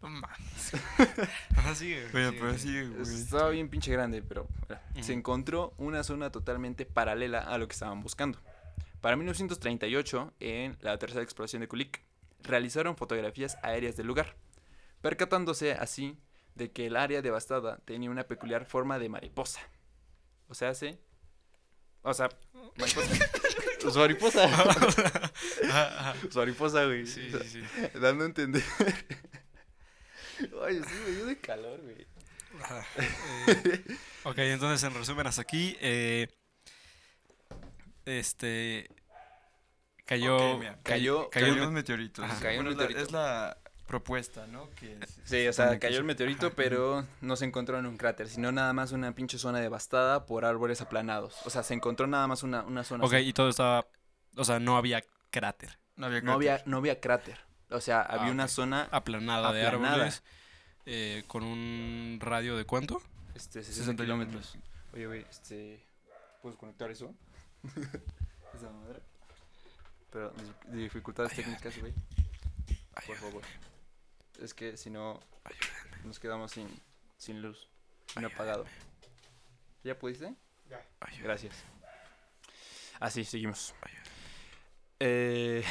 [0.00, 0.72] No mames.
[1.56, 2.08] Ajá, sigue.
[2.10, 2.58] güey, Bueno, sigue, pero güey.
[2.58, 3.02] sigue, güey.
[3.02, 7.72] Estaba bien pinche grande, pero mira, se encontró una zona totalmente paralela a lo que
[7.72, 8.38] estaban buscando.
[9.00, 12.00] Para 1938, en la tercera exploración de Kulik,
[12.42, 14.36] realizaron fotografías aéreas del lugar,
[15.00, 16.16] percatándose así
[16.54, 19.60] de que el área devastada tenía una peculiar forma de mariposa.
[20.48, 20.98] O sea, hace...
[22.08, 22.28] O sea,
[22.76, 23.28] mariposa.
[23.80, 24.44] Su mariposa.
[24.44, 26.14] Ajá, ajá.
[26.30, 27.06] Su mariposa, güey.
[27.06, 27.62] Sí, sí, sí.
[27.98, 28.62] Dando a entender.
[30.64, 32.06] Ay, sí, me dio de calor, güey.
[32.62, 32.84] Ajá.
[33.48, 33.84] Eh,
[34.24, 35.76] ok, entonces en resumen hasta aquí.
[35.80, 36.28] eh,
[38.04, 38.88] este.
[40.04, 40.58] Cayó.
[40.58, 42.24] Mira, cayó- cayó, Cayó un un meteorito.
[42.24, 42.40] Ajá.
[42.40, 43.06] Cayó un Bueno, es la- meteorito.
[43.06, 44.70] Es la propuesta, ¿no?
[44.78, 46.54] Que se- Sí, se o sea, cayó el meteorito, Ajá.
[46.56, 50.44] pero no se encontró en un cráter, sino nada más una pinche zona devastada por
[50.44, 51.34] árboles aplanados.
[51.44, 53.04] O sea, se encontró nada más una, una zona.
[53.04, 53.24] Ok, así.
[53.28, 53.86] y todo estaba.
[54.36, 55.78] O sea, no había cráter.
[55.96, 56.68] No había no, había, cráter.
[56.68, 57.38] no había cráter.
[57.70, 58.50] O sea, había Ah, una ok.
[58.50, 59.94] zona Aplanada, de Aplanada.
[59.94, 60.22] árboles.
[60.86, 63.02] eh, con un radio de cuánto?
[63.34, 64.56] este, 60 61 kilómetros.
[64.94, 65.84] Oye, güey, este.
[66.40, 67.12] ¿Puedes conectar eso?
[68.54, 69.00] Esa madre.
[70.10, 70.32] Pero
[70.68, 71.92] dificultades técnicas, güey.
[73.06, 73.42] Por favor.
[74.38, 75.20] Es que si no,
[76.04, 76.68] nos quedamos sin,
[77.16, 77.68] sin luz.
[78.06, 78.64] Sin apagado.
[79.84, 80.34] ¿Ya pudiste?
[81.22, 81.54] Gracias.
[83.00, 83.74] Así, seguimos.
[85.00, 85.64] Eh,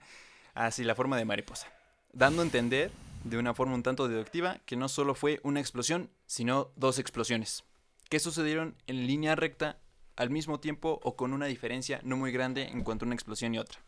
[0.54, 1.68] así, la forma de mariposa.
[2.12, 2.90] Dando a entender,
[3.24, 7.64] de una forma un tanto deductiva, que no solo fue una explosión, sino dos explosiones.
[8.08, 9.78] Que sucedieron en línea recta
[10.16, 13.54] al mismo tiempo o con una diferencia no muy grande en cuanto a una explosión
[13.54, 13.80] y otra.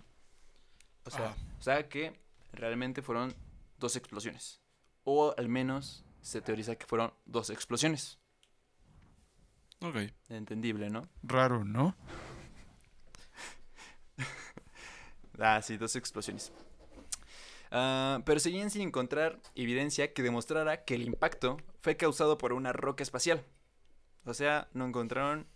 [1.04, 2.12] O sea, o sea que
[2.52, 3.34] realmente fueron
[3.78, 4.60] dos explosiones.
[5.04, 8.18] O al menos se teoriza que fueron dos explosiones.
[9.80, 9.96] Ok.
[10.28, 11.08] Entendible, ¿no?
[11.22, 11.96] Raro, ¿no?
[15.40, 16.50] Ah, sí, dos explosiones.
[17.70, 22.72] Ah, pero seguían sin encontrar evidencia que demostrara que el impacto fue causado por una
[22.72, 23.44] roca espacial.
[24.24, 25.46] O sea, no encontraron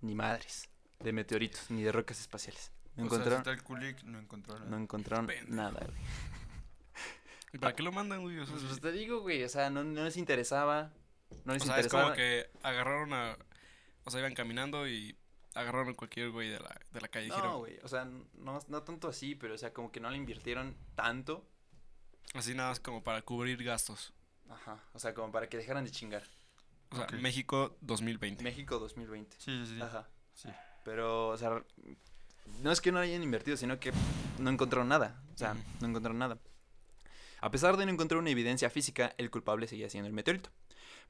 [0.00, 2.72] ni madres de meteoritos ni de rocas espaciales.
[2.96, 5.54] No O sea, si encontraron, está el Kulik, no encontraron no encontraron Pendejo.
[5.54, 6.00] nada, güey.
[7.52, 8.38] ¿Y para qué lo mandan, güey?
[8.38, 10.92] O sea, Pues, pues te digo, güey, o sea, no, no les interesaba.
[11.44, 12.02] No les O sea, es interesaba.
[12.04, 13.36] como que agarraron a.
[14.04, 15.16] O sea, iban caminando y
[15.54, 17.26] agarraron a cualquier güey de la, de la calle.
[17.26, 20.10] dijeron, No, güey, o sea, no, no tanto así, pero o sea, como que no
[20.10, 21.46] le invirtieron tanto.
[22.34, 24.12] Así nada más como para cubrir gastos.
[24.50, 26.22] Ajá, o sea, como para que dejaran de chingar.
[26.90, 27.12] O sea, Ok.
[27.14, 28.44] México 2020.
[28.44, 29.36] México 2020.
[29.38, 29.82] Sí, sí, sí.
[29.82, 30.08] Ajá.
[30.34, 30.48] Sí.
[30.84, 31.62] Pero, o sea,
[32.62, 33.92] no es que no hayan invertido, sino que
[34.38, 35.22] no encontraron nada.
[35.34, 36.38] O sea, no encontraron nada.
[37.40, 40.50] A pesar de no encontrar una evidencia física, el culpable seguía siendo el meteorito.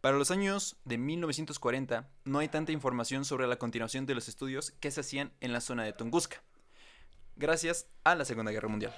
[0.01, 4.71] Para los años de 1940, no hay tanta información sobre la continuación de los estudios
[4.81, 6.43] que se hacían en la zona de Tunguska,
[7.37, 8.95] gracias a la Segunda Guerra Mundial.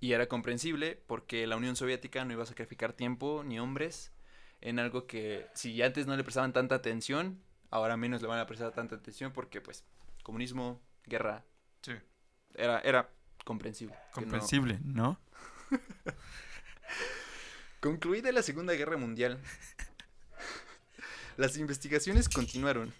[0.00, 4.12] Y era comprensible porque la Unión Soviética no iba a sacrificar tiempo ni hombres
[4.60, 8.46] en algo que si antes no le prestaban tanta atención, ahora menos le van a
[8.46, 9.84] prestar tanta atención porque pues
[10.22, 11.44] comunismo, guerra,
[11.82, 11.92] Sí.
[12.54, 13.10] era, era
[13.44, 13.94] comprensible.
[14.14, 15.18] que no- Comprensible, ¿no?
[17.80, 19.40] Concluida la Segunda Guerra Mundial,
[21.36, 22.94] las investigaciones continuaron.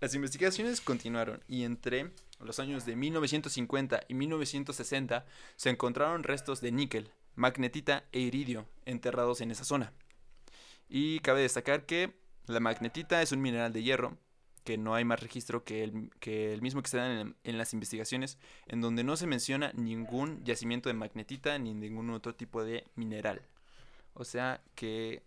[0.00, 6.72] Las investigaciones continuaron y entre los años de 1950 y 1960 se encontraron restos de
[6.72, 9.92] níquel, magnetita e iridio enterrados en esa zona.
[10.88, 12.14] Y cabe destacar que
[12.46, 14.16] la magnetita es un mineral de hierro,
[14.64, 17.58] que no hay más registro que el, que el mismo que se da en, en
[17.58, 22.64] las investigaciones, en donde no se menciona ningún yacimiento de magnetita ni ningún otro tipo
[22.64, 23.42] de mineral.
[24.14, 25.22] O sea que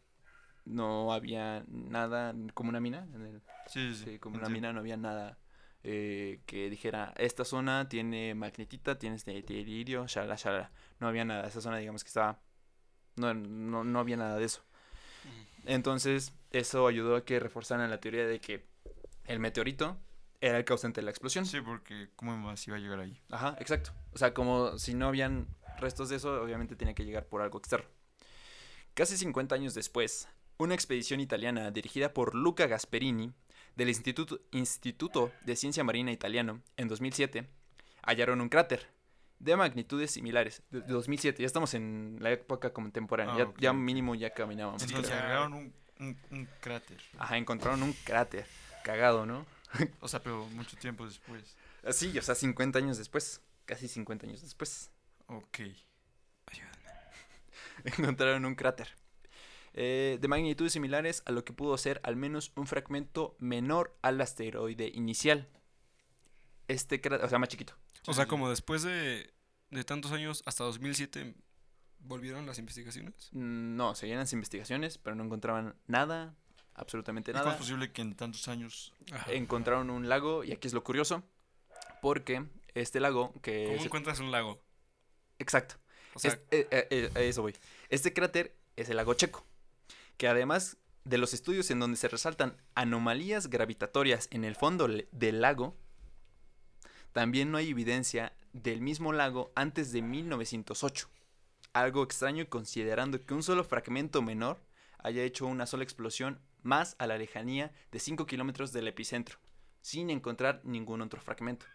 [0.66, 3.08] no había nada como una mina.
[3.14, 4.04] En el, Sí, sí.
[4.06, 5.38] sí, como una mina no había nada
[5.84, 10.72] eh, que dijera, esta zona tiene magnetita, tiene este iridio, shalala, shalala.
[11.00, 11.48] No había nada.
[11.48, 12.40] Esa zona digamos que estaba...
[13.16, 14.64] No, no, no había nada de eso.
[15.66, 18.66] Entonces, eso ayudó a que reforzaran la teoría de que
[19.26, 19.98] el meteorito
[20.42, 21.46] era el causante de la explosión.
[21.46, 23.20] Sí, porque ¿cómo más iba a llegar ahí?
[23.32, 23.92] Ajá, exacto.
[24.14, 25.48] O sea, como si no habían
[25.80, 27.88] restos de eso, obviamente tenía que llegar por algo externo.
[28.94, 33.32] Casi 50 años después, una expedición italiana dirigida por Luca Gasperini
[33.76, 37.48] del Instituto, Instituto de Ciencia Marina Italiano en 2007
[38.04, 38.88] hallaron un cráter
[39.40, 40.62] de magnitudes similares.
[40.70, 44.84] De, de 2007, ya estamos en la época contemporánea, Ah, ya, mínimo ya caminábamos.
[44.84, 45.14] Entonces
[45.48, 46.98] un, un, un cráter.
[47.18, 48.46] Ajá, encontraron un cráter.
[48.84, 49.46] Cagado, ¿no?
[50.02, 51.56] O sea, pero mucho tiempo después.
[51.92, 53.42] Sí, o sea, 50 años después.
[53.66, 54.92] Casi 50 años después.
[55.28, 55.60] Ok.
[57.98, 58.90] encontraron un cráter
[59.74, 64.22] eh, de magnitudes similares a lo que pudo ser al menos un fragmento menor al
[64.22, 65.50] asteroide inicial.
[66.68, 67.74] Este cráter, o sea, más chiquito.
[68.06, 69.34] O sea, como después de,
[69.72, 71.34] de tantos años, hasta 2007,
[72.00, 73.30] volvieron las investigaciones.
[73.32, 76.36] Mm, No, seguían las investigaciones, pero no encontraban nada,
[76.76, 77.56] absolutamente ¿Y ¿Cómo nada.
[77.56, 78.94] es posible que en tantos años...
[79.28, 81.24] Encontraron un lago, y aquí es lo curioso,
[82.02, 83.66] porque este lago que...
[83.68, 84.62] ¿Cómo es- encuentras un lago?
[85.40, 85.76] Exacto.
[86.16, 87.56] O sea, Es- eh, eh, eh, a eso voy.
[87.90, 89.46] Este cráter es el lago Checo,
[90.18, 95.42] que además de los estudios en donde se resaltan anomalías gravitatorias en el fondo del
[95.42, 95.76] lago,
[97.12, 101.10] también no hay evidencia del mismo lago antes de 1908.
[101.74, 104.62] Algo extraño considerando que un solo fragmento menor
[105.00, 109.38] haya hecho una sola explosión más a la lejanía de 5 kilómetros del epicentro,
[109.82, 111.66] sin encontrar ningún otro fragmento.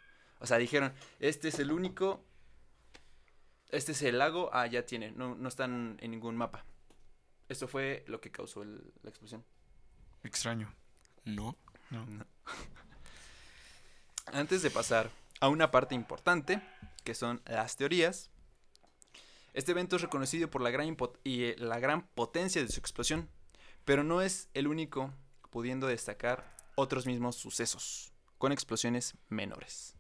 [0.41, 2.25] O sea, dijeron, este es el único
[3.71, 6.65] este es el lago, ah, ya tiene, no, no están en ningún mapa.
[7.51, 9.45] Esto fue lo que causó el- la explosión.
[10.23, 10.75] Extraño.
[11.25, 11.57] no.
[11.91, 12.07] No.
[14.33, 16.61] Antes de pasar a una parte importante,
[17.05, 18.31] que son las teorías,
[19.55, 23.29] este evento es reconocido por la gran, y, eh, la gran potencia de su explosión,
[23.89, 25.15] pero no es el único,
[25.49, 29.95] pudiendo destacar otros mismos sucesos, con explosiones menores.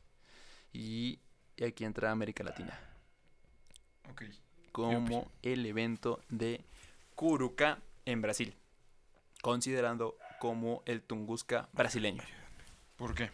[0.75, 1.21] Y,
[1.57, 2.79] y aquí entra América Latina.
[4.11, 4.25] Ok.
[4.73, 6.67] como el evento de
[7.15, 8.55] Curuca en Brasil,
[9.41, 12.23] considerando como el Tunguska brasileño.
[12.97, 13.31] ¿Por qué?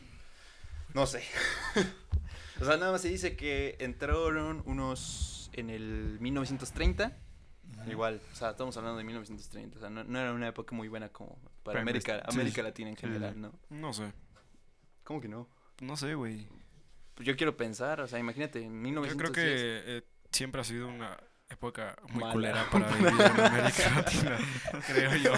[0.94, 1.24] No sé.
[2.60, 7.23] o sea, nada más se dice que entraron unos en el 1930.
[7.88, 9.76] Igual, o sea, estamos hablando de 1930.
[9.76, 12.62] O sea, no, no era una época muy buena como para Para América, sí, América.
[12.62, 13.40] Latina en general, sí.
[13.40, 13.52] ¿no?
[13.70, 14.12] No sé.
[15.04, 15.48] ¿Cómo que no?
[15.80, 16.48] No sé, güey.
[17.14, 19.16] Pues yo quiero pensar, o sea, imagínate, en Yo 1910.
[19.16, 21.16] creo que eh, siempre ha sido una
[21.48, 22.32] época muy Mala.
[22.32, 24.38] culera para vivir en América Latina,
[24.86, 25.32] creo yo.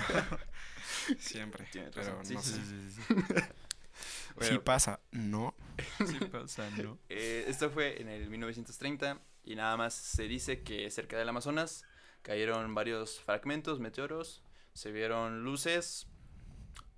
[1.18, 1.66] Siempre.
[1.70, 2.60] Tienes Pero razón, sí, no sí, sé.
[2.64, 3.02] sí, sí.
[3.08, 3.42] Sí
[4.36, 4.64] Bueno.
[4.64, 5.54] pasa, no.
[6.06, 6.98] Sí pasa, ¿no?
[7.08, 11.84] Eh, esto fue en el 1930 y nada más se dice que cerca del Amazonas
[12.26, 14.42] cayeron varios fragmentos, meteoros,
[14.74, 16.08] se vieron luces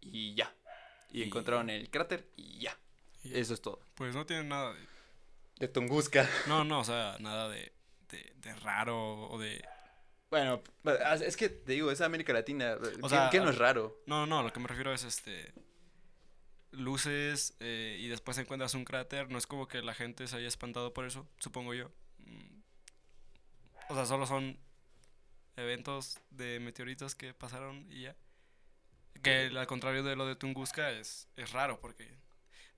[0.01, 0.55] y ya.
[1.11, 2.79] Y, Y- encontraron el cráter y ya.
[3.23, 3.79] Y, Eso es todo.
[3.95, 4.81] Pues no tiene nada de...
[5.59, 6.27] De Tunguska.
[6.47, 7.73] No, no, o sea, nada de,
[8.09, 9.63] de, de raro o de...
[10.31, 10.63] Bueno,
[11.23, 12.79] es que te digo, es América Latina.
[12.81, 14.01] ¿Qué, sea, qué no es raro?
[14.07, 15.53] No, no, lo que me refiero es este...
[16.71, 19.31] Luces eh, y después encuentras un cráter.
[19.31, 21.91] No es como que la gente se haya espantado por eso, supongo yo.
[22.19, 22.61] Mm.
[23.91, 24.59] O sea, solo son
[25.59, 28.17] eventos de meteoritos que pasaron y ya.
[29.23, 32.09] Que al contrario de lo de Tunguska es, es raro porque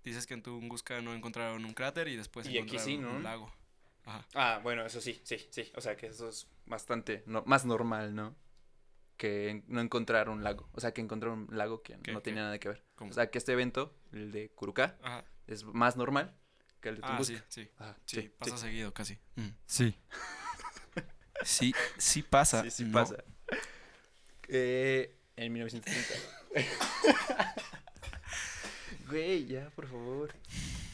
[0.02, 3.10] dices que en Tunguska no encontraron un cráter y después Y aquí encontraron sí, ¿no?
[3.12, 3.52] un lago.
[4.06, 4.26] Ajá.
[4.34, 5.70] Ah, bueno, eso sí, sí, sí.
[5.76, 8.34] O sea que eso es bastante no- más normal, ¿no?
[9.18, 10.70] Que no encontrar un lago.
[10.72, 12.24] O sea, que encontrar un lago que ¿Qué- no qué?
[12.24, 12.82] tenía nada que ver.
[12.94, 13.10] ¿Cómo?
[13.10, 15.24] O sea, que este evento, el de Curucá, Ajá.
[15.46, 16.34] es más normal
[16.80, 17.44] que el de Ah, Tunguska.
[17.50, 17.70] sí, sí.
[17.76, 19.18] Ajá, Sí, pasa seguido casi.
[19.66, 19.94] Sí.
[21.44, 22.62] Sí, sí pasa.
[22.64, 22.92] Sí, sí no.
[22.92, 23.16] pasa.
[24.48, 26.14] Eh, en 1930.
[29.08, 30.32] Güey, ya, por favor.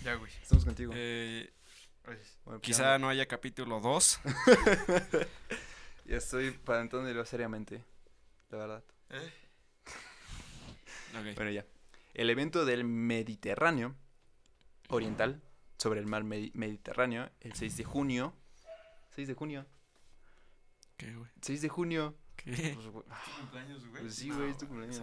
[0.02, 0.32] Ya, güey.
[0.42, 0.92] Estamos contigo.
[0.96, 1.52] Eh,
[2.04, 4.20] Bueno, pues quizá ya, no haya capítulo 2.
[6.06, 7.84] ya estoy plantándolo seriamente.
[8.50, 8.84] La verdad.
[9.10, 9.32] ¿Eh?
[11.34, 11.64] Bueno, ya.
[12.14, 13.94] El evento del Mediterráneo
[14.88, 15.42] Oriental
[15.78, 18.32] sobre el mar Medi- Mediterráneo el 6 de junio.
[19.14, 19.66] 6 de junio.
[20.96, 21.30] ¿Qué, güey?
[21.42, 22.14] 6 de junio.
[22.36, 22.72] ¿Qué?
[22.74, 24.02] Pues, güey, ah, cumpleaños, güey?
[24.02, 25.02] pues sí, güey, es tu cumpleaños.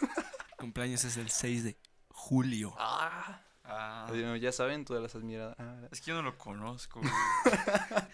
[0.58, 1.76] Cumpleaños es el 6 de
[2.08, 2.74] julio.
[2.78, 3.40] Ah.
[3.64, 4.06] Ah.
[4.08, 5.56] Bueno, ya saben todas las admiradas.
[5.58, 7.12] Ah, Es que yo no lo conozco, güey.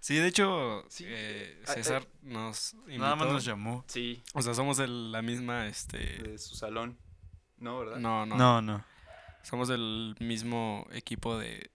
[0.00, 1.04] Sí, de hecho, Sí.
[1.06, 3.02] eh, Ah, César nos invitó.
[3.02, 3.84] Nada más nos llamó.
[3.86, 5.98] sí, O sea, somos de la misma, este...
[5.98, 6.98] de su salón.
[7.58, 7.96] No, ¿verdad?
[7.98, 8.84] No, no, No, no.
[9.42, 11.70] Somos del mismo equipo de,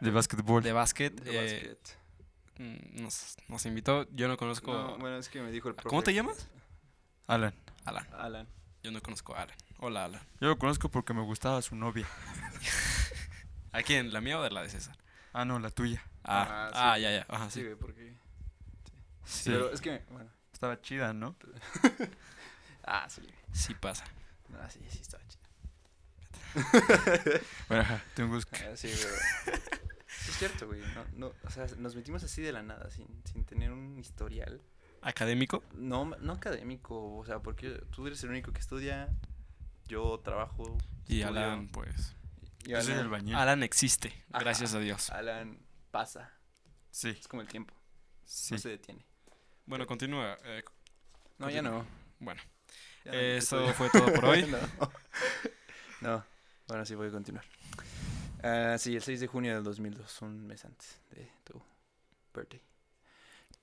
[0.00, 0.62] De básquetbol.
[0.62, 1.12] de básquet.
[1.20, 1.98] De eh, básquet.
[2.58, 4.06] Mm, nos, nos invitó.
[4.12, 4.72] Yo no conozco...
[4.72, 5.88] No, bueno, es que me dijo el profe.
[5.88, 6.48] ¿Cómo te llamas?
[7.26, 7.54] Alan.
[7.84, 8.06] Alan.
[8.14, 8.48] Alan.
[8.82, 9.56] Yo no conozco a Alan.
[9.78, 10.20] Hola, Alan.
[10.40, 12.06] Yo lo conozco porque me gustaba su novia.
[13.72, 14.12] ¿A quién?
[14.12, 14.96] ¿La mía o de la de César?
[15.32, 16.02] Ah, no, la tuya.
[16.24, 17.02] Ah, Ah, ah, sí.
[17.02, 17.26] ya, ya.
[17.28, 17.68] Ajá, Sí, sí.
[17.78, 18.14] porque...
[19.24, 19.50] Sí.
[19.50, 20.30] Pero es que, bueno...
[20.52, 21.36] Estaba chida, ¿no?
[22.84, 23.22] Ah, sí.
[23.52, 24.04] Sí pasa.
[24.58, 25.38] Ah, sí, sí estaba chido.
[27.68, 28.56] Bueno, ajá, tengo busca.
[28.72, 28.90] Ah, sí,
[29.44, 29.58] pero...
[30.24, 30.80] Sí es cierto, güey.
[30.94, 34.60] No, no, o sea, nos metimos así de la nada, sin, sin tener un historial.
[35.00, 35.62] ¿Académico?
[35.74, 39.08] No, no académico, o sea, porque tú eres el único que estudia,
[39.86, 40.76] yo trabajo.
[41.06, 42.16] Y estudio, Alan, pues.
[42.66, 43.34] y Yo soy el Alan, bañil.
[43.36, 44.40] Alan existe, Ajá.
[44.44, 45.10] gracias a Dios.
[45.10, 45.58] Alan
[45.90, 46.32] pasa,
[46.90, 47.74] Sí, es como el tiempo,
[48.24, 48.54] sí.
[48.54, 49.06] no se detiene.
[49.66, 50.36] Bueno, continúa.
[50.44, 50.64] eh,
[51.38, 51.86] No, ya no.
[52.18, 52.42] bueno,
[53.04, 54.46] ya no, eso fue todo por hoy.
[54.46, 54.58] no.
[56.00, 56.24] No,
[56.68, 57.44] bueno, sí voy a continuar.
[58.42, 61.60] Ah, sí, el 6 de junio del 2002, un mes antes de tu
[62.34, 62.62] birthday.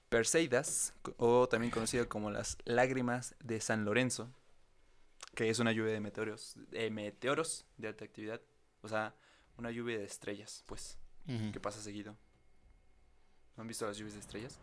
[0.10, 4.30] Perseidas, o también conocido como las lágrimas de San Lorenzo,
[5.34, 8.42] que es una lluvia de meteoros, de meteoros de alta actividad,
[8.82, 9.16] o sea,
[9.58, 12.16] una lluvia de estrellas, pues, que pasa seguido.
[13.56, 14.60] ¿No han visto las lluvias de estrellas?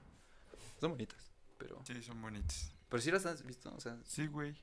[0.78, 1.82] Son bonitas, pero...
[1.86, 2.72] Sí, son bonitas.
[2.88, 4.54] Pero sí las has visto, o sea, Sí, güey.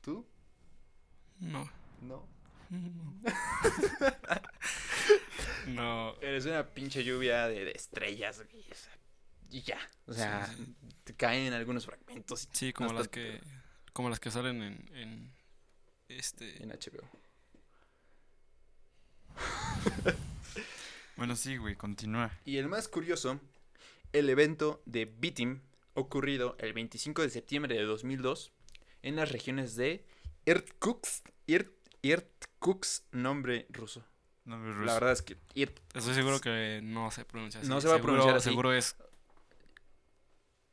[0.00, 0.26] ¿tú?
[1.38, 1.68] No.
[2.00, 2.26] No.
[5.68, 6.14] No.
[6.20, 8.64] Eres una pinche lluvia de, de estrellas, güey,
[9.50, 9.78] y ya.
[10.06, 10.74] O sea, sí.
[11.04, 13.40] te caen algunos fragmentos Sí, como las que
[13.92, 15.32] como las que salen en, en
[16.08, 17.08] este en HBO.
[21.16, 22.32] Bueno, sí, güey, continúa.
[22.44, 23.38] Y el más curioso,
[24.12, 25.60] el evento de Bitim
[25.94, 28.50] ocurrido el 25 de septiembre de 2002
[29.02, 30.04] en las regiones de
[30.46, 32.50] Irkutsk, Ir- Irkutsk,
[33.12, 34.04] nombre ruso.
[34.44, 34.94] Nombre La ruso.
[34.94, 37.68] verdad es que Ir- Estoy seguro que no se pronuncia así.
[37.68, 38.48] No se va a Seguro- pronunciar así.
[38.50, 38.96] Seguro es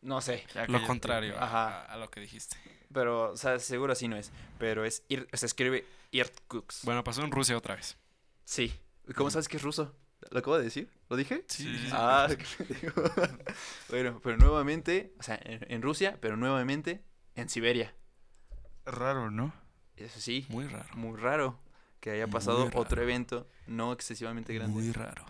[0.02, 1.36] no sé, lo contrario.
[1.38, 1.82] Ajá.
[1.82, 2.56] a, a lo que dijiste.
[2.94, 6.86] pero o sea, seguro así no es, pero es Ir- se escribe Irkutsk.
[6.86, 7.98] Bueno, pasó en Rusia otra vez.
[8.46, 8.74] Sí.
[9.16, 9.96] ¿Cómo sabes que es ruso?
[10.32, 10.90] ¿Lo acabo de decir?
[11.10, 11.44] ¿Lo dije?
[11.48, 11.92] Sí, Sí, sí, sí.
[11.94, 12.94] Ah, ¿qué me digo?
[13.90, 17.04] bueno, pero nuevamente, o sea, en, en Rusia, pero nuevamente
[17.36, 17.94] en Siberia.
[18.86, 19.54] Raro, ¿no?
[19.98, 20.88] Eso sí, Muy raro.
[20.96, 21.60] muy raro
[22.00, 25.26] que haya pasado otro evento no excesivamente grande, Muy raro.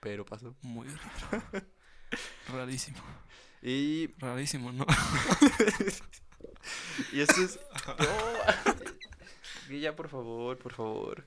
[0.00, 0.54] pero pasó.
[0.62, 1.42] Muy raro.
[2.48, 2.98] Rarísimo.
[3.62, 4.86] Y, Rarísimo, ¿no?
[7.12, 7.60] y esto es...
[7.86, 9.78] No.
[9.78, 11.24] Ya, por favor, por favor.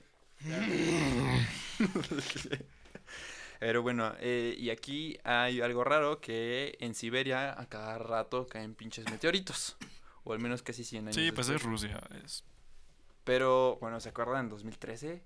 [3.58, 8.74] Pero bueno, eh, y aquí hay algo raro que en Siberia a cada rato caen
[8.74, 9.76] pinches meteoritos.
[10.24, 11.16] O al menos casi 100 años.
[11.16, 11.82] Sí, pues después.
[11.82, 12.00] es Rusia.
[12.24, 12.44] Es...
[13.26, 15.20] Pero, bueno, ¿se acuerdan en 2013?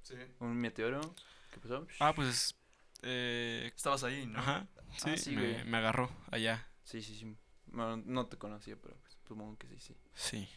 [0.00, 0.14] Sí.
[0.40, 1.14] Un meteoro.
[1.52, 1.86] ¿Qué pasó?
[2.00, 2.56] Ah, pues.
[3.02, 4.38] Eh, Estabas ahí, ¿no?
[4.38, 4.66] ajá.
[4.96, 6.66] Sí, Ah, sí, me agarró allá.
[6.82, 7.36] Sí, sí, sí.
[7.66, 9.96] Bueno, no te conocía, pero pues, supongo que sí, sí.
[10.14, 10.48] Sí,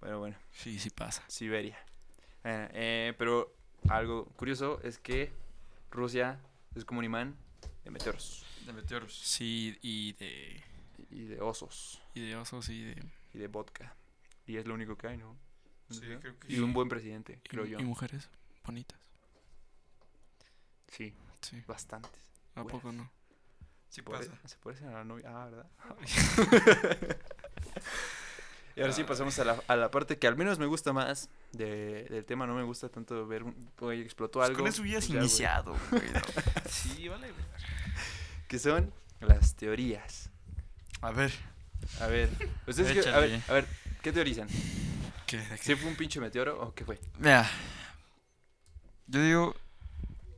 [0.00, 1.24] Pero bueno, sí, sí pasa.
[1.28, 1.78] Siberia.
[2.44, 3.56] Eh, eh, pero
[3.88, 5.32] algo curioso es que
[5.90, 6.38] Rusia
[6.74, 7.38] es como un imán
[7.84, 9.14] de meteoros De meteoros.
[9.18, 10.62] Sí, y de.
[11.10, 13.02] y de osos Y de osos y de.
[13.32, 13.96] y de vodka.
[14.46, 15.38] Y es lo único que hay, ¿no?
[15.90, 16.20] Sí, ¿No?
[16.20, 16.60] creo que Y sí.
[16.60, 17.78] un buen presidente, y- creo yo.
[17.78, 18.28] y mujeres
[18.64, 18.98] bonitas.
[20.88, 21.62] Sí, Sí.
[21.66, 22.10] bastantes.
[22.54, 22.80] ¿A Buenas.
[22.82, 23.10] poco no?
[23.90, 24.30] Sí pasa.
[24.44, 25.26] Se parece a la novia.
[25.28, 25.70] Ah, ¿verdad?
[28.76, 31.28] y ahora sí pasamos a la, a la parte que al menos me gusta más
[31.52, 32.46] de- del tema.
[32.46, 33.44] No me gusta tanto ver,
[33.78, 34.60] güey, explotó Pues algo.
[34.62, 36.02] con eso hubieras pues ya, iniciado, güey.
[36.12, 36.20] ¿no?
[36.68, 37.28] Sí, vale.
[38.48, 40.30] Que son las teorías.
[41.02, 41.32] A ver,
[42.00, 42.30] A ver,
[42.66, 43.42] ustedes qué- a ver, Échale.
[43.48, 43.66] a ver,
[44.02, 44.48] ¿qué teorizan?
[45.26, 45.62] ¿Qué, de qué?
[45.62, 47.00] ¿Sí fue un pinche meteoro o qué fue?
[47.18, 47.48] mira.
[49.06, 49.54] Yo digo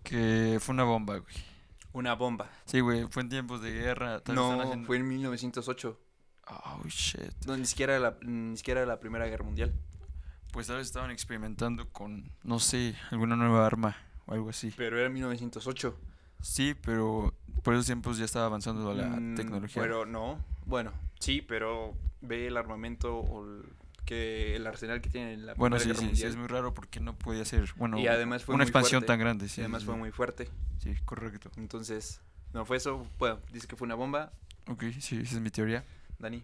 [0.02, 1.34] que fue una bomba, güey.
[1.92, 2.50] Una bomba.
[2.66, 4.20] Sí, güey, fue en tiempos de guerra.
[4.20, 6.00] tal vez están No, haciendo- fue en 1908.
[6.48, 7.32] Oh, shit.
[7.46, 9.72] No, ni siquiera la, ni siquiera la Primera Guerra Mundial.
[10.52, 13.96] Pues tal vez estaban experimentando con, no sé, alguna nueva arma
[14.26, 14.72] o algo así.
[14.76, 15.98] Pero era 1908.
[16.42, 19.82] Sí, pero por esos tiempos ya estaba avanzando la Mm, tecnología.
[19.82, 23.64] Pero no, bueno, sí, pero ve el armamento o el,
[24.06, 26.72] que el arsenal que tiene la bueno, Primera sí, Guerra sí, sí, es muy raro
[26.72, 29.06] porque no podía ser, bueno, Y además fue una expansión fuerte.
[29.12, 29.48] tan grande.
[29.50, 30.48] Sí, y además sí, fue muy fuerte.
[30.78, 31.50] Sí, correcto.
[31.58, 32.22] Entonces,
[32.54, 33.06] no fue eso.
[33.18, 34.32] Bueno, dice que fue una bomba.
[34.68, 35.84] Ok, sí, esa es mi teoría.
[36.18, 36.42] Dani,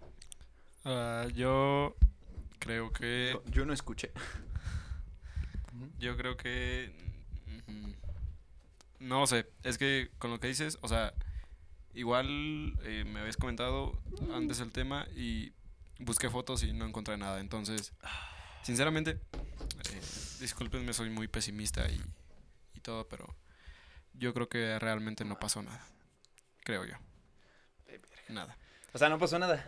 [0.85, 1.95] Ah, yo
[2.59, 3.31] creo que.
[3.33, 4.11] yo- yo no escuché.
[5.99, 6.93] Yo creo que.
[8.99, 11.13] No sé, es que con lo que dices, o sea,
[11.95, 13.99] igual eh, me habías comentado
[14.35, 15.53] antes el tema y
[15.99, 17.41] busqué fotos y no encontré nada.
[17.41, 17.93] Entonces,
[18.63, 19.13] sinceramente,
[19.91, 20.01] eh,
[20.41, 22.03] discúlpenme, soy muy pesimista y,
[22.75, 23.35] y todo, pero
[24.15, 25.85] yo creo que realmente no pasó nada.
[26.65, 26.95] Creo yo.
[28.29, 28.57] Nada.
[28.93, 29.65] O sea, no pasó nada.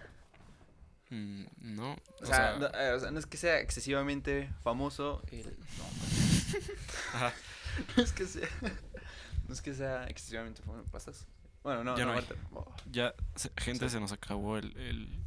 [1.11, 1.97] Mm, no.
[2.20, 5.22] O sea, no, eh, o sea, no es que sea excesivamente famoso.
[5.31, 5.85] el- No,
[7.14, 7.33] ajá.
[7.97, 8.49] no es que sea.
[9.49, 10.85] No es que sea excesivamente famoso.
[10.91, 11.27] ¿Pasas?
[11.62, 12.27] Bueno, no, Ya no, no hay.
[12.53, 13.95] oh, ya, se- gente, Sí.
[13.95, 15.24] se nos acabó el, el,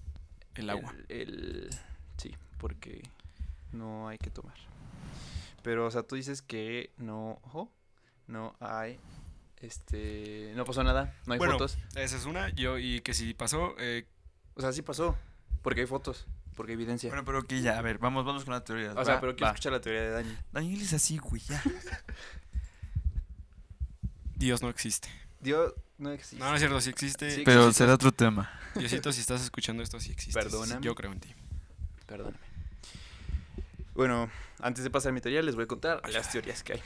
[0.61, 0.93] el agua.
[1.09, 1.69] El, el-
[2.17, 3.03] Sí, porque
[3.71, 4.55] no hay que tomar.
[5.63, 7.39] Pero, o sea, tú dices que no.
[7.43, 7.71] Ojo,
[8.27, 8.99] no hay.
[9.59, 10.53] Este.
[10.55, 11.13] No pasó nada.
[11.25, 11.77] No hay Bueno, fotos.
[11.95, 12.49] Esa es una.
[12.49, 14.05] Yo, y que si pasó, eh,
[14.55, 15.17] O sea, sí pasó.
[15.61, 16.27] Porque hay fotos.
[16.55, 17.09] Porque hay evidencia.
[17.09, 18.93] Bueno, pero que ya, a ver, vamos, vamos con la teoría.
[18.93, 19.51] o sea, pero quiero va.
[19.51, 20.37] escuchar la teoría de Dani.
[20.51, 21.61] Daniel es así, güey, ya.
[24.35, 25.09] Dios no existe.
[25.39, 26.37] Dios no existe.
[26.37, 27.31] No, no es cierto, sí existe.
[27.31, 27.83] Sí Pero existe.
[27.83, 28.51] será otro tema.
[28.75, 30.39] Diosito, si estás escuchando esto, sí existe.
[30.39, 30.81] Perdóname.
[30.81, 31.33] Yo creo en ti.
[32.05, 32.37] Perdóname.
[33.93, 34.29] Bueno,
[34.59, 36.81] antes de pasar a mi teoría, les voy a contar las teorías que hay.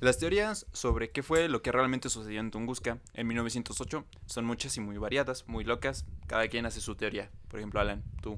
[0.00, 4.76] Las teorías sobre qué fue lo que realmente sucedió en Tunguska en 1908 son muchas
[4.76, 6.04] y muy variadas, muy locas.
[6.26, 7.30] Cada quien hace su teoría.
[7.46, 8.36] Por ejemplo, Alan, tú,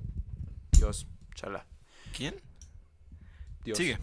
[0.72, 1.64] Dios, chala.
[2.14, 2.34] ¿Quién?
[3.64, 3.78] Dios.
[3.78, 3.98] Sigue.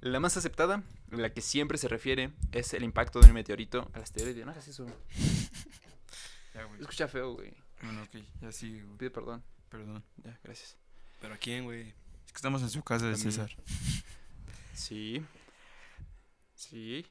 [0.00, 4.02] La más aceptada, la que siempre se refiere, es el impacto de un meteorito al
[4.02, 4.44] asteroide.
[4.44, 4.86] No hagas eso.
[6.54, 6.80] Ya, güey.
[6.80, 7.52] Escucha feo, güey.
[7.82, 8.96] Bueno, ok, ya sigue, güey.
[8.96, 9.44] Pide perdón.
[9.68, 10.02] Perdón.
[10.24, 10.78] Ya, gracias.
[11.20, 11.82] ¿Pero a quién, güey?
[12.24, 13.16] Es que estamos en su casa de.
[13.16, 13.54] César.
[14.72, 15.22] Sí.
[16.54, 17.04] Sí.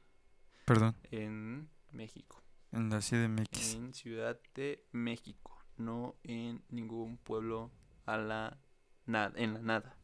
[0.66, 0.96] Perdón.
[1.12, 2.42] En México.
[2.72, 3.76] En la CDMX.
[3.76, 7.72] En Ciudad de México, no en ningún pueblo
[8.06, 8.58] a la
[9.06, 9.98] nada, en la nada,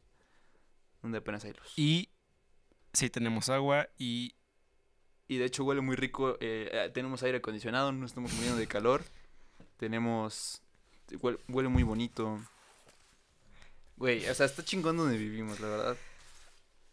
[1.02, 1.74] donde apenas hay luz.
[1.76, 2.10] Y
[2.94, 4.34] sí tenemos agua y
[5.30, 9.04] de hecho huele muy rico, eh, eh, tenemos aire acondicionado, no estamos muriendo de calor,
[9.78, 10.62] tenemos,
[11.22, 12.38] huele, huele muy bonito.
[13.96, 15.98] Güey, o sea, está chingón donde vivimos, la verdad.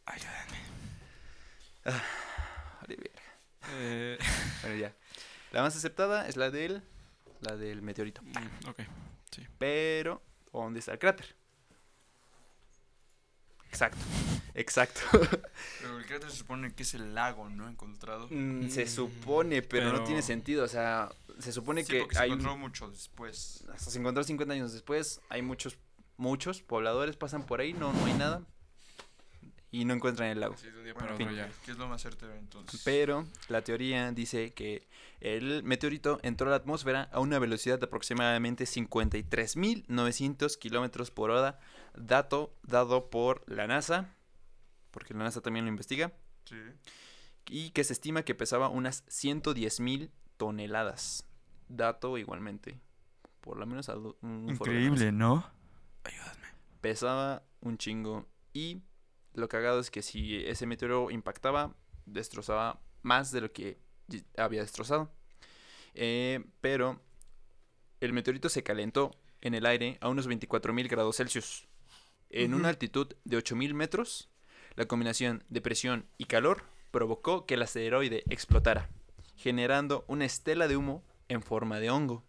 [0.05, 0.59] Ayúdame.
[1.85, 3.23] Vale, verga.
[3.73, 4.19] Eh,
[4.63, 4.95] Bueno, ya.
[5.53, 6.83] La más aceptada es la del,
[7.41, 8.23] la del meteorito.
[8.23, 8.81] mm, ok.
[9.59, 10.23] Pero,
[10.53, 11.35] ¿dónde está el cráter?
[13.69, 13.99] Exacto,
[14.55, 15.01] exacto.
[15.81, 17.69] Pero el cráter se supone que es el lago, ¿no?
[17.69, 18.27] Encontrado.
[18.31, 20.65] Mm, se Mm, supone, pero, no tiene sentido.
[20.65, 22.31] O sea, se supone Sí, que porque se hay.
[22.31, 23.65] encontró mucho después.
[23.73, 25.21] Hasta se encontró 50 años después.
[25.29, 25.77] Hay muchos,
[26.17, 28.43] muchos pobladores pasan por ahí, no, no hay nada.
[29.71, 30.57] Y no encuentran el lago.
[30.57, 31.27] Sí, de un día Bueno, para fin.
[31.29, 31.51] otro ya.
[31.65, 32.81] ¿qué es lo más certero entonces?
[32.85, 34.89] Pero la teoría dice que
[35.21, 41.59] el meteorito entró a la atmósfera a una velocidad de aproximadamente 53.900 kilómetros por hora,
[41.95, 44.15] dato dado por la NASA,
[44.91, 46.13] porque la NASA también lo investiga,
[46.45, 46.57] Sí.
[47.51, 51.25] y que se estima que pesaba unas 110.000 toneladas.
[51.69, 52.81] Dato igualmente,
[53.43, 55.45] por lo menos a un Increíble, ¿no?
[56.05, 56.47] Ayúdame.
[56.81, 58.81] pesaba un chingo y
[59.39, 61.75] lo cagado es que si ese meteoro impactaba,
[62.07, 63.79] destrozaba más de lo que
[64.11, 65.11] y- había destrozado.
[65.95, 67.01] Eh, pero
[68.01, 69.11] el meteorito se calentó
[69.41, 71.67] en el aire a unos 24.000 grados Celsius.
[72.31, 74.29] En una altitud de 8.000 metros,
[74.75, 78.89] la combinación de presión y calor provocó que el asteroide explotara,
[79.37, 82.25] generando una estela de humo en forma de hongo.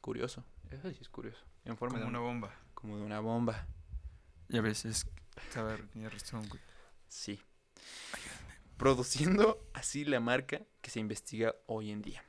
[0.00, 0.44] Curioso.
[0.70, 1.44] Eso sí es curioso.
[1.64, 2.28] En forma Como de una hongo.
[2.28, 2.54] bomba.
[2.74, 3.66] Como de una bomba.
[4.48, 5.06] Ya ves, es.
[5.52, 6.60] Saber, tenía razón, güey.
[7.08, 7.40] Sí.
[8.76, 12.22] Produciendo así la marca que se investiga hoy en día.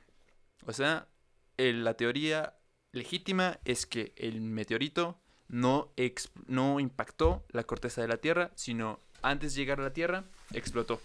[0.66, 1.08] O sea,
[1.56, 2.54] el- la teoría
[2.92, 9.00] legítima es que el meteorito no, ex- no impactó la corteza de la Tierra, sino
[9.22, 11.00] antes de llegar a la Tierra, explotó.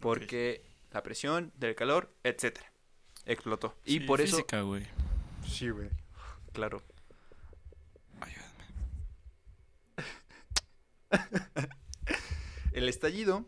[0.00, 0.62] Porque
[0.92, 2.70] la presión del calor, etcétera,
[3.26, 3.74] explotó.
[3.84, 4.36] Y por eso...
[5.46, 5.90] Sí, güey.
[6.52, 6.82] Claro.
[12.72, 13.44] El estallido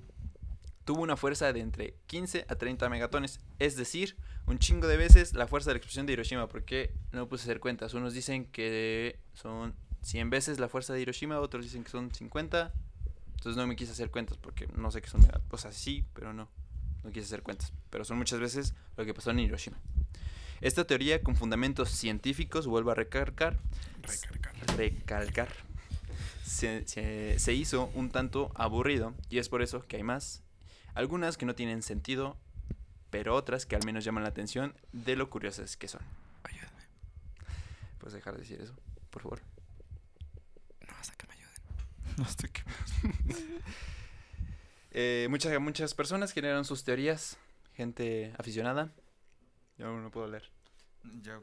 [0.84, 5.34] tuvo una fuerza de entre 15 a 30 megatones, es decir, un chingo de veces
[5.34, 7.92] la fuerza de la explosión de Hiroshima, porque no puse a hacer cuentas.
[7.92, 12.72] Unos dicen que son 100 veces la fuerza de Hiroshima, otros dicen que son 50.
[13.34, 16.04] Entonces no me quise hacer cuentas porque no sé qué son mega- O sea, sí,
[16.14, 16.48] pero no.
[17.04, 17.72] No quise hacer cuentas.
[17.90, 19.78] Pero son muchas veces lo que pasó en Hiroshima.
[20.60, 23.60] Esta teoría con fundamentos científicos, vuelvo a recargar,
[24.02, 24.54] Recargar.
[24.76, 25.48] recalcar.
[26.48, 30.42] Se, se- se hizo un tanto aburrido y es por eso que hay más.
[30.94, 32.36] Algunas que no tienen sentido,
[33.10, 36.00] pero otras que al menos llaman la atención de lo curiosas que son.
[36.44, 36.82] Ayúdame.
[37.98, 38.74] ¿Puedes dejar de decir eso,
[39.10, 39.42] por favor?
[40.86, 41.54] No, hasta que me ayuden.
[42.18, 42.62] No sé qué.
[44.90, 47.36] Eh, muchas, muchas personas generaron sus teorías,
[47.74, 48.90] gente aficionada.
[49.76, 50.50] Yo no puedo leer.
[51.22, 51.38] Ya.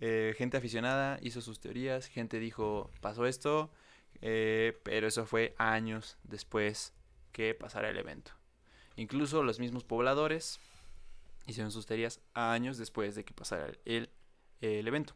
[0.00, 3.70] Eh, gente aficionada hizo sus teorías, gente dijo, pasó esto,
[4.26, 6.94] eh, pero eso fue años después
[7.30, 8.32] que pasara el evento.
[8.96, 10.60] Incluso los mismos pobladores
[11.46, 14.08] hicieron sus teorías años después de que pasara el,
[14.62, 15.14] evento.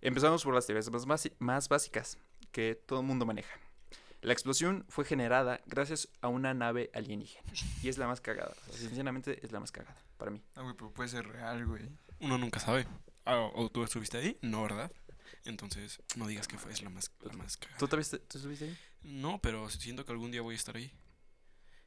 [0.00, 0.90] Empezamos por las teorías
[1.38, 2.18] más, básicas
[2.50, 3.60] que todo el mundo maneja.
[4.22, 7.48] La explosión fue generada gracias a una nave alienígena.
[7.80, 8.56] Y es la más cagada.
[8.72, 10.42] Sinceramente es la más cagada para mí.
[10.56, 11.88] Ah, güey, pero puede ser real, güey.
[12.18, 12.88] Uno nunca sabe.
[13.24, 14.90] Ah, o tú estuviste ahí, no, ¿verdad?
[15.44, 17.78] Entonces, no digas que fue es la más, la más cagada.
[17.78, 18.78] ¿Tú, te viste- tú estuviste ahí?
[19.02, 20.92] No, pero siento que algún día voy a estar ahí.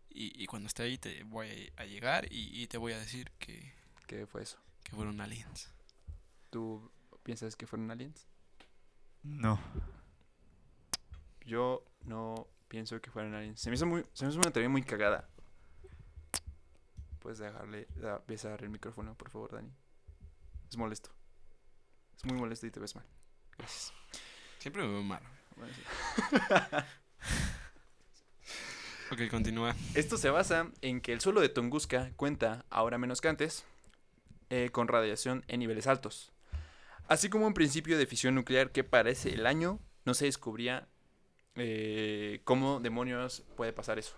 [0.10, 3.00] Y, y cuando esté ahí te voy a, a llegar y, y te voy a
[3.00, 3.74] decir que,
[4.08, 4.58] ¿Qué fue eso?
[4.84, 5.72] que fueron aliens.
[6.50, 6.92] ¿Tú
[7.24, 8.28] piensas que fueron aliens?
[9.22, 9.60] No.
[11.46, 13.60] Yo no pienso que fueran aliens.
[13.60, 15.30] Se me hizo, muy, se me hizo una teoría muy cagada.
[17.20, 19.72] Puedes dejarle, da- besar el micrófono, por favor, Dani.
[20.70, 21.12] Es molesto.
[22.18, 23.06] Es muy molesto y te ves mal.
[23.60, 23.94] Gracias.
[24.58, 25.22] Siempre me veo mal.
[25.56, 25.82] Bueno, sí.
[29.12, 29.76] Ok, continúa.
[29.96, 33.66] Esto se basa en que el suelo de Tunguska cuenta, ahora menos que antes,
[34.52, 36.32] eh, con radiación en niveles altos.
[37.08, 40.88] Así como un principio de fisión nuclear que parece el año no se descubría
[41.56, 44.16] eh, cómo demonios puede pasar eso.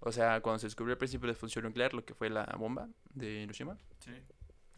[0.00, 2.88] O sea, cuando se descubrió el principio de fusión nuclear, lo que fue la bomba
[3.12, 4.12] de Hiroshima, Sí.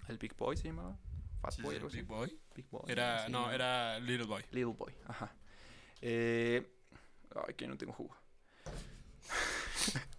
[0.09, 0.99] el Big Boy se llamaba.
[1.45, 1.97] Fast Boy, sí.
[1.99, 2.40] Big Boy.
[2.55, 2.82] Big Boy.
[2.88, 4.42] Era, no, era Little Boy.
[4.51, 5.34] Little Boy, ajá.
[6.01, 6.66] Eh,
[7.34, 8.16] ay, que no tengo jugo.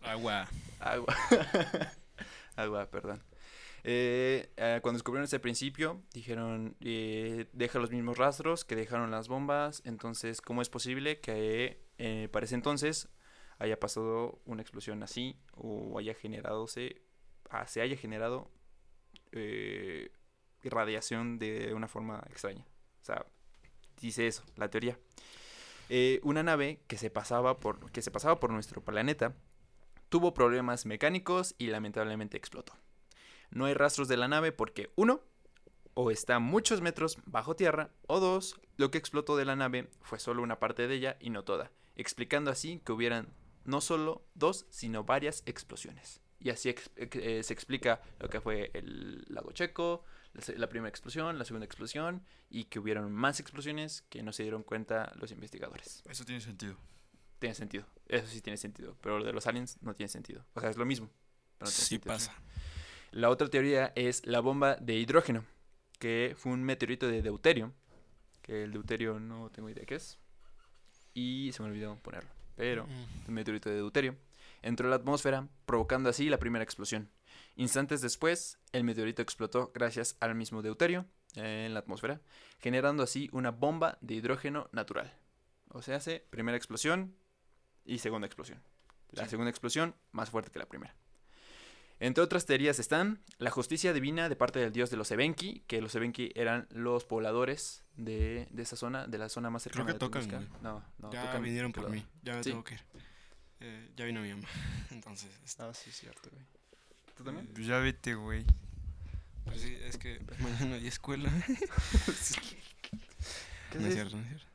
[0.01, 0.47] Agua.
[0.79, 1.15] Agua.
[2.55, 3.23] Agua, perdón.
[3.83, 9.27] Eh, eh, cuando descubrieron ese principio, dijeron, eh, deja los mismos rastros que dejaron las
[9.27, 11.83] bombas, entonces, ¿cómo es posible que
[12.31, 13.09] para ese entonces
[13.57, 17.01] haya pasado una explosión así o haya generado, se,
[17.49, 18.51] ah, se haya generado
[20.65, 22.65] eh, radiación de una forma extraña?
[23.01, 23.25] O sea,
[24.01, 24.97] dice eso, la teoría.
[25.89, 29.35] Eh, una nave que se pasaba por que se pasaba por nuestro planeta
[30.09, 32.73] tuvo problemas mecánicos y lamentablemente explotó.
[33.51, 35.21] No hay rastros de la nave porque uno
[35.93, 40.19] o está muchos metros bajo tierra o dos lo que explotó de la nave fue
[40.19, 44.65] solo una parte de ella y no toda, explicando así que hubieran no solo dos
[44.69, 46.21] sino varias explosiones.
[46.39, 50.03] Y así eh, se explica lo que fue el lago Checo,
[50.57, 54.63] la primera explosión, la segunda explosión y que hubieron más explosiones que no se dieron
[54.63, 56.03] cuenta los investigadores.
[56.09, 56.75] Eso tiene sentido.
[57.39, 60.45] Tiene sentido, eso sí tiene sentido, pero lo de los aliens no tiene sentido.
[60.53, 61.09] O sea, es lo mismo.
[61.57, 62.13] pero no tiene Sí sentido.
[62.13, 62.33] pasa.
[63.11, 65.45] La otra teoría es la bomba de hidrógeno,
[65.99, 67.73] que fue un meteorito de deuterio,
[68.41, 70.17] que el deuterio no tengo idea qué es,
[71.13, 73.27] y se me olvidó ponerlo, pero Mm.
[73.29, 74.15] un meteorito de deuterio
[74.61, 77.09] entró a la atmósfera, provocando así la primera explosión.
[77.55, 82.21] Instantes después, el meteorito explotó gracias al mismo deuterio eh, en la atmósfera,
[82.59, 85.13] generando así una bomba de hidrógeno natural.
[85.69, 87.15] O sea, hace primera explosión
[87.85, 88.61] y segunda explosión.
[89.11, 89.31] La Sí.
[89.31, 90.95] segunda explosión más fuerte que la primera.
[92.01, 95.79] Entre otras teorías están la justicia divina de parte del dios de los Evenki, que
[95.81, 99.93] los Evenki eran los pobladores de, de esa zona, de la zona más cercana que
[99.93, 100.27] de tocan.
[100.61, 101.95] No, no, ya tocan vinieron por lado.
[101.95, 102.05] mí.
[102.21, 102.49] Ya me Sí.
[102.49, 102.81] tengo que ir.
[103.61, 104.45] Eh, ya vino mi mamá.
[104.91, 106.43] Entonces, este, Ah, sí, cierto, güey.
[107.15, 107.47] ¿Tú también?
[107.53, 108.45] Pues ya vete, güey.
[109.45, 111.29] pues sí, es que mañana hay escuela.
[113.69, 114.47] ¿Qué no es cierto, no es cierto.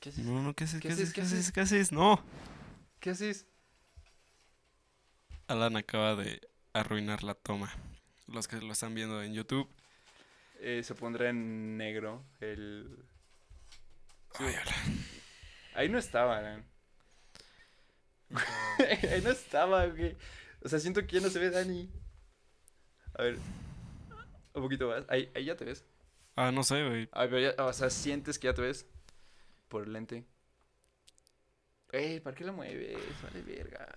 [0.00, 0.24] ¿Qué haces?
[0.24, 0.80] No, no, ¿qué haces?
[0.80, 0.94] ¿Qué ¿Qué haces?
[0.94, 1.12] haces?
[1.12, 1.38] ¿Qué ¿Qué haces?
[1.38, 1.52] haces?
[1.52, 1.92] ¿Qué haces?
[1.92, 2.22] No.
[3.00, 3.46] ¿Qué haces?
[5.48, 6.40] Alan acaba de
[6.72, 7.72] arruinar la toma.
[8.26, 9.68] Los que lo están viendo en YouTube.
[10.60, 13.04] Eh, se pondrá en negro el...
[14.34, 14.44] Sí.
[14.44, 15.04] Ay, Alan.
[15.74, 16.64] Ahí no estaba, Alan.
[19.12, 20.16] Ahí no estaba, güey.
[20.66, 21.88] O sea, siento que ya no se ve Dani.
[23.14, 23.38] A ver.
[24.52, 25.04] Un poquito más.
[25.08, 25.84] Ahí, ahí ya te ves.
[26.34, 27.08] Ah, no sé, güey.
[27.12, 28.84] A ver, ya- o sea, sientes que ya te ves.
[29.68, 30.24] Por el lente.
[31.92, 32.98] Ey, ¿para qué lo mueves?
[33.22, 33.94] Vale, verga.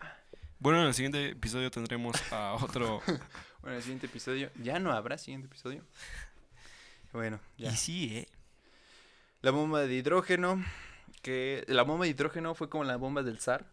[0.60, 3.02] Bueno, en el siguiente episodio tendremos a otro.
[3.62, 4.52] Bueno, el siguiente episodio.
[4.62, 5.84] Ya no habrá siguiente episodio.
[7.12, 7.72] Bueno, ya.
[7.72, 8.28] Y sí, ¿eh?
[9.42, 10.64] La bomba de hidrógeno.
[11.24, 13.66] Que la bomba de hidrógeno fue como la bomba del zar.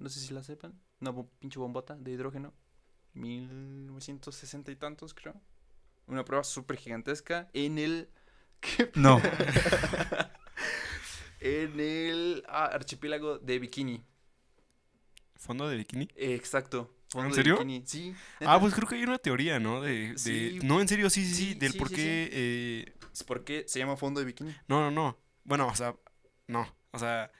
[0.00, 0.80] No sé si la sepan.
[1.00, 2.52] Una pinche bombota de hidrógeno.
[3.12, 5.40] 1960 y tantos, creo.
[6.06, 8.08] Una prueba súper gigantesca en el.
[8.60, 9.20] ¿Qué No.
[11.40, 14.04] en el ah, archipiélago de Bikini.
[15.36, 16.04] ¿Fondo de bikini?
[16.16, 16.94] Eh, exacto.
[17.08, 17.54] fondo ¿En de serio?
[17.54, 18.14] Bikini, Sí.
[18.40, 19.80] Ah, pues creo que hay una teoría, ¿no?
[19.80, 20.18] De, de...
[20.18, 20.58] Sí.
[20.62, 21.54] No, en serio, sí, sí, sí.
[21.54, 22.28] Del sí, por qué...
[22.32, 22.94] eh,
[23.26, 24.54] ¿Por qué se llama fondo de Bikini?
[24.68, 25.16] No, no, no.
[25.44, 25.94] Bueno, o sea,
[26.46, 26.66] no.
[26.90, 27.30] O sea,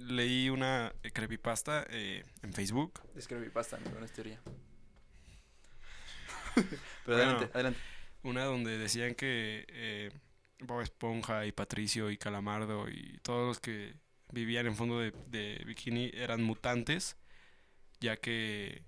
[0.00, 3.00] leí una creepypasta eh, en Facebook.
[3.16, 4.40] Es creepypasta, no no es teoría.
[6.54, 6.66] Pero
[7.06, 7.22] Bueno.
[7.32, 7.80] adelante, adelante.
[8.22, 10.10] Una donde decían que eh,
[10.60, 13.94] Bob Esponja y Patricio y Calamardo y todos los que
[14.32, 17.16] vivían en fondo de, de bikini eran mutantes,
[18.00, 18.84] ya que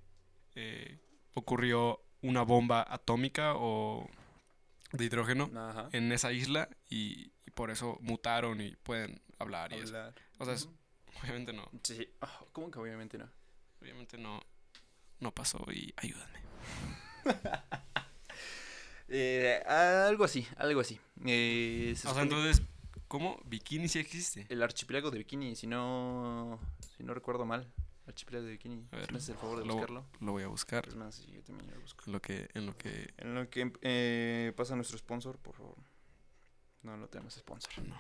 [0.55, 0.99] eh,
[1.35, 4.09] ocurrió una bomba atómica o
[4.93, 5.89] de hidrógeno Ajá.
[5.93, 9.97] en esa isla y, y por eso mutaron y pueden hablar y eso.
[10.39, 10.77] O sea, es- Ujú.
[11.21, 11.69] Obviamente no.
[11.83, 12.09] Sí.
[12.21, 13.29] Ah, ¿Cómo que obviamente no?
[13.81, 14.41] Obviamente no,
[15.21, 16.41] no pasó y ayúdame.
[19.15, 20.99] Eh, algo así, algo así.
[21.27, 22.63] Eh, se O sea, entonces,
[23.09, 23.39] ¿cómo?
[23.45, 24.47] ¿Bikini sí existe?
[24.49, 26.59] El archipiélago de Bikini, si no,
[26.97, 27.71] si no recuerdo mal.
[28.07, 28.89] Archipiélago de Bikini.
[28.91, 30.07] A ver, ¿Me haces el favor de lo- buscarlo?
[30.21, 30.89] Lo voy a buscar.
[30.89, 32.11] Es más, yo también lo busco.
[32.11, 33.13] Lo que, en lo que...
[33.19, 35.77] En lo que eh, pasa nuestro sponsor, por favor.
[36.83, 37.71] No, no tenemos sponsor.
[37.87, 37.99] No.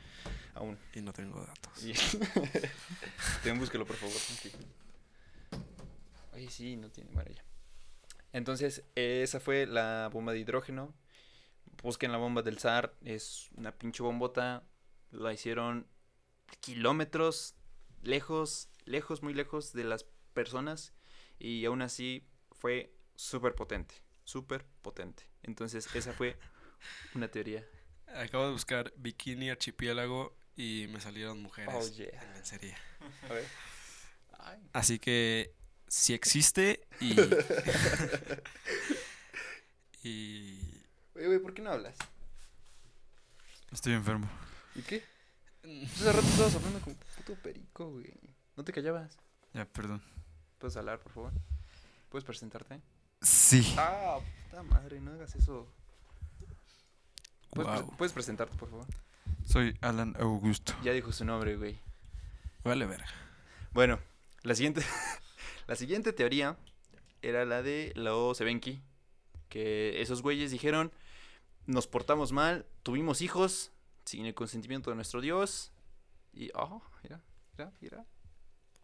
[0.54, 0.78] Aún.
[0.94, 1.84] Y no tengo datos.
[1.84, 1.92] Y-
[3.44, 4.14] Ten, búsquelo, por favor.
[6.32, 7.44] Oye, sí, no tiene maravilla.
[8.32, 10.94] Entonces, esa fue la bomba de hidrógeno.
[11.82, 12.94] Busquen la bomba del SAR.
[13.04, 14.64] Es una pinche bombota.
[15.10, 15.86] La hicieron
[16.60, 17.54] kilómetros
[18.02, 20.94] lejos, lejos, muy lejos de las personas.
[21.38, 23.94] Y aún así fue súper potente.
[24.24, 25.28] Súper potente.
[25.42, 26.36] Entonces, esa fue
[27.14, 27.66] una teoría.
[28.16, 32.22] Acabo de buscar bikini archipiélago y me salieron mujeres Oh, yeah.
[32.22, 32.76] en lencería.
[33.28, 33.46] A ver.
[34.38, 34.58] Ay.
[34.72, 35.54] Así que
[35.88, 37.14] sí existe y...
[40.02, 40.58] y...
[41.14, 41.96] Oye, güey, ¿por qué no hablas?
[43.70, 44.28] Estoy enfermo.
[44.74, 45.02] ¿Y qué?
[45.62, 48.12] Hace rato estabas hablando con puto perico, güey.
[48.56, 49.16] ¿No te callabas?
[49.54, 50.02] Ya, perdón.
[50.58, 51.32] ¿Puedes hablar, por favor?
[52.10, 52.80] ¿Puedes presentarte?
[53.20, 53.74] Sí.
[53.78, 55.68] Ah, puta madre, no hagas eso.
[57.52, 57.96] ¿Puedes, pre- Wow.
[57.96, 58.86] puedes presentarte, por favor?
[59.44, 60.74] Soy Alan Augusto.
[60.82, 61.78] Ya dijo su nombre, güey.
[62.64, 63.06] Vale, verga.
[63.72, 63.98] Bueno,
[64.42, 64.82] la siguiente,
[65.66, 66.56] la siguiente teoría
[67.22, 68.80] era la de los Evenki.
[69.48, 70.90] Que esos güeyes dijeron,
[71.66, 73.70] nos portamos mal, tuvimos hijos
[74.06, 75.72] sin el consentimiento de nuestro Dios.
[76.32, 77.20] Y, oh, mira,
[77.58, 78.04] mira, mira.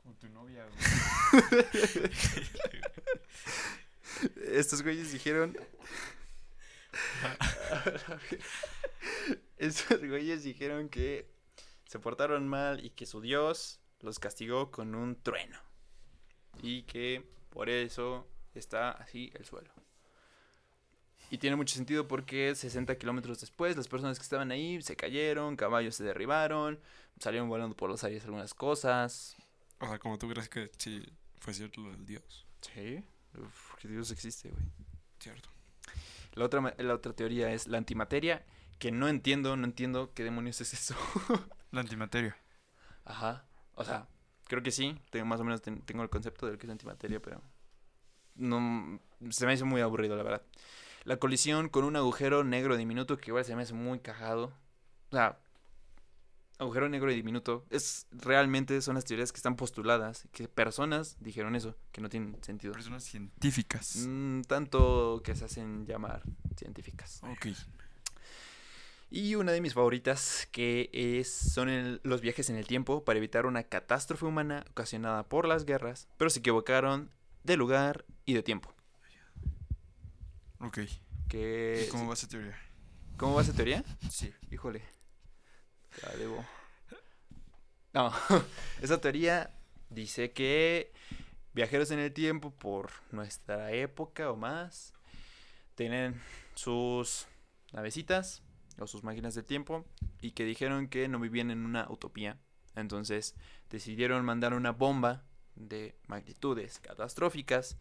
[0.03, 0.67] Con tu novia,
[4.53, 5.57] Estos güeyes dijeron.
[9.59, 11.29] Estos güeyes dijeron que
[11.87, 15.59] se portaron mal y que su dios los castigó con un trueno.
[16.63, 19.71] Y que por eso está así el suelo.
[21.31, 25.57] Y tiene mucho sentido porque 60 kilómetros después las personas que estaban ahí se cayeron,
[25.57, 26.81] caballos se derribaron,
[27.21, 29.37] salieron volando por los aires algunas cosas.
[29.81, 31.03] O sea, como tú crees que sí
[31.39, 32.47] fue cierto lo del Dios.
[32.61, 34.65] Sí, porque Dios existe, güey.
[35.21, 35.51] Cierto.
[36.35, 38.45] La otra, la otra teoría es la antimateria,
[38.79, 40.95] que no entiendo, no entiendo qué demonios es eso.
[41.71, 42.37] La antimateria.
[43.05, 43.45] Ajá.
[43.75, 44.07] O sea,
[44.47, 46.71] creo que sí, tengo más o menos ten- tengo el concepto de lo que es
[46.73, 47.43] antimateria, pero
[48.37, 49.01] no
[49.31, 50.43] se me hizo muy aburrido, la verdad.
[51.05, 54.53] La colisión con un agujero negro diminuto que igual se me hace muy cagado.
[55.11, 55.39] O sea,
[56.59, 61.77] agujero negro diminuto es realmente son las teorías que están postuladas, que personas dijeron eso,
[61.93, 62.73] que no tienen sentido.
[62.73, 63.97] Personas científicas.
[64.07, 66.23] Mm, tanto que se hacen llamar
[66.57, 67.21] científicas.
[67.25, 67.47] Ok.
[69.11, 73.17] Y una de mis favoritas, que es, son el- los viajes en el tiempo para
[73.19, 77.11] evitar una catástrofe humana ocasionada por las guerras, pero se equivocaron
[77.45, 78.75] de lugar y de tiempo.
[80.61, 80.81] Ok.
[81.29, 82.59] Que, ¿Y cómo va esa teoría?
[83.17, 83.83] ¿Cómo va esa teoría?
[84.11, 84.33] Sí.
[84.51, 84.83] Híjole.
[86.03, 86.45] La debo.
[87.93, 88.13] No,
[88.83, 89.51] esa teoría
[89.91, 90.93] dice que
[91.55, 94.95] viajeros en el tiempo por nuestra época o más
[95.75, 96.21] tienen
[96.55, 97.27] sus
[97.73, 98.43] navecitas
[98.79, 99.85] o sus máquinas del tiempo
[100.21, 102.39] y que dijeron que no vivían en una utopía.
[102.75, 103.35] Entonces
[103.71, 105.25] decidieron mandar una bomba
[105.57, 107.77] de magnitudes catastróficas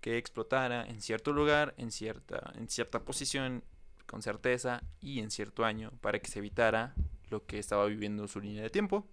[0.00, 3.62] que explotara en cierto lugar, en cierta, en cierta posición,
[4.06, 6.94] con certeza y en cierto año para que se evitara
[7.30, 9.06] lo que estaba viviendo su línea de tiempo.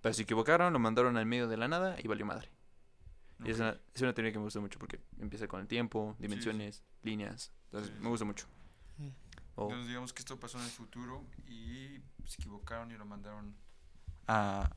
[0.00, 2.50] Pero se equivocaron, lo mandaron al medio de la nada y valió madre.
[3.44, 6.16] Y es, una, es una teoría que me gusta mucho porque empieza con el tiempo,
[6.18, 7.52] dimensiones, líneas.
[7.66, 8.08] Entonces Sí, me sí.
[8.08, 8.46] gusta mucho.
[9.56, 13.54] O- Entonces digamos que esto pasó en el futuro y se equivocaron y lo mandaron
[14.28, 14.70] a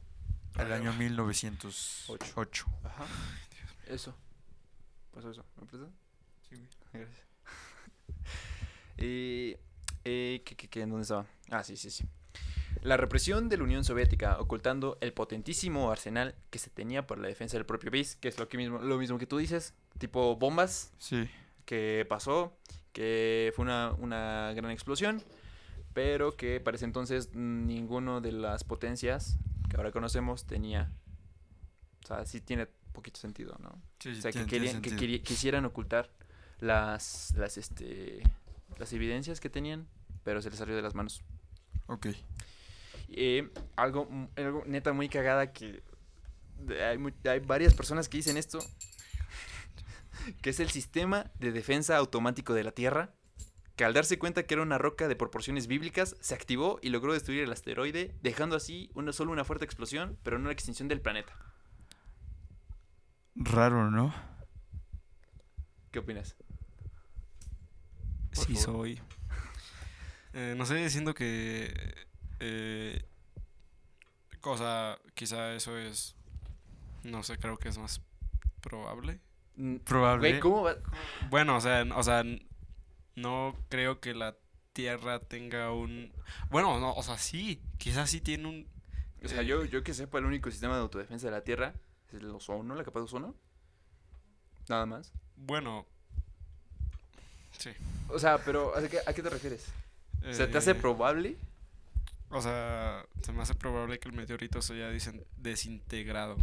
[0.55, 2.65] al año 1908.
[2.83, 3.05] Ajá.
[3.87, 4.15] Eso.
[5.13, 5.45] Pasó eso.
[5.59, 5.91] ¿Me prestas?
[6.49, 6.67] Sí, güey.
[6.93, 7.27] Gracias.
[8.97, 9.55] y,
[10.03, 10.81] eh, ¿qué, qué, qué?
[10.81, 11.25] ¿En dónde estaba?
[11.49, 12.03] Ah, sí, sí, sí.
[12.81, 17.27] La represión de la Unión Soviética ocultando el potentísimo arsenal que se tenía para la
[17.27, 20.35] defensa del propio país, que es lo, que mismo, lo mismo que tú dices, tipo
[20.37, 21.29] bombas Sí.
[21.65, 22.57] que pasó,
[22.93, 25.21] que fue una, una gran explosión,
[25.93, 29.37] pero que para ese entonces ninguno de las potencias
[29.69, 30.91] que ahora conocemos tenía.
[32.03, 33.81] O sea, sí tiene poquito sentido, ¿no?
[33.99, 36.09] Sí, O sea, que, tiene- querían, quisieran ocultar
[36.59, 38.23] las, las, este,
[38.77, 39.87] las evidencias que tenían,
[40.23, 41.21] pero se les salió de las manos.
[41.87, 42.07] Ok.
[43.11, 44.07] Eh, algo,
[44.65, 45.81] neta muy cagada que
[47.25, 48.59] hay, varias personas que dicen esto,
[50.41, 53.13] que es el sistema de defensa automático de la Tierra,
[53.75, 57.13] que al darse cuenta que era una roca de proporciones bíblicas, se activó y logró
[57.13, 61.01] destruir el asteroide, dejando así una, solo una fuerte explosión, pero no la extinción del
[61.01, 61.33] planeta.
[63.35, 64.13] Raro, ¿no?
[65.91, 66.35] ¿Qué opinas?
[68.33, 68.57] Sí favor.
[68.57, 69.01] soy.
[70.33, 71.73] Eh, no sé, siento que...
[72.39, 73.01] Eh,
[74.41, 76.15] cosa, quizá eso es...
[77.03, 78.01] No sé, creo que es más
[78.61, 79.19] probable.
[79.55, 80.29] Mm, Probable.
[80.29, 80.75] Güey, ¿cómo va?
[81.29, 82.23] Bueno, o sea, o sea,
[83.15, 84.35] no creo que la
[84.73, 86.11] Tierra tenga un...
[86.49, 88.67] Bueno, no, o sea, sí, quizás sí tiene un...
[89.23, 91.73] O sea, yo, yo que sepa, el único sistema de autodefensa de la Tierra
[92.07, 93.35] es el ozono, la capa de ozono.
[94.69, 95.11] Nada más.
[95.35, 95.85] Bueno...
[97.57, 97.71] Sí.
[98.07, 99.65] O sea, pero ¿a qué, a qué te refieres?
[100.29, 101.35] O sea, ¿te hace Eh, probable?
[102.31, 104.89] O sea, se me hace probable que el meteorito se haya
[105.37, 106.37] desintegrado.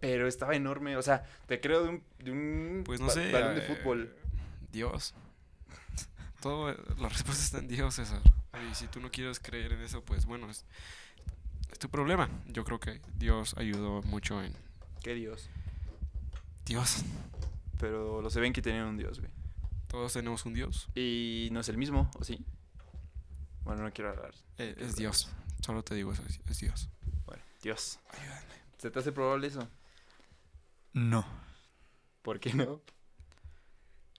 [0.00, 0.96] Pero estaba enorme.
[0.96, 3.30] O sea, te creo de un, de un Pues no ba- sé.
[3.32, 4.14] balón de eh, fútbol.
[4.72, 5.14] Dios.
[6.40, 8.20] Todo, la respuesta está en Dios, César.
[8.70, 10.64] Y si tú no quieres creer en eso, pues bueno, es,
[11.70, 12.28] es tu problema.
[12.48, 14.52] Yo creo que Dios ayudó mucho en...
[15.02, 15.48] Qué Dios.
[16.66, 17.04] Dios.
[17.78, 19.30] Pero los ven que tenían un Dios, güey.
[19.88, 20.88] Todos tenemos un Dios.
[20.94, 22.44] Y no es el mismo, ¿o sí?
[23.64, 24.34] Bueno, no quiero hablar.
[24.58, 25.30] Eh, es Dios.
[25.60, 26.88] Solo te digo eso, es, es Dios.
[27.26, 27.98] Bueno, Dios.
[28.10, 28.54] Ayúdame.
[28.78, 29.68] ¿Se te hace probable eso?
[30.92, 31.24] No.
[32.22, 32.82] ¿Por qué no?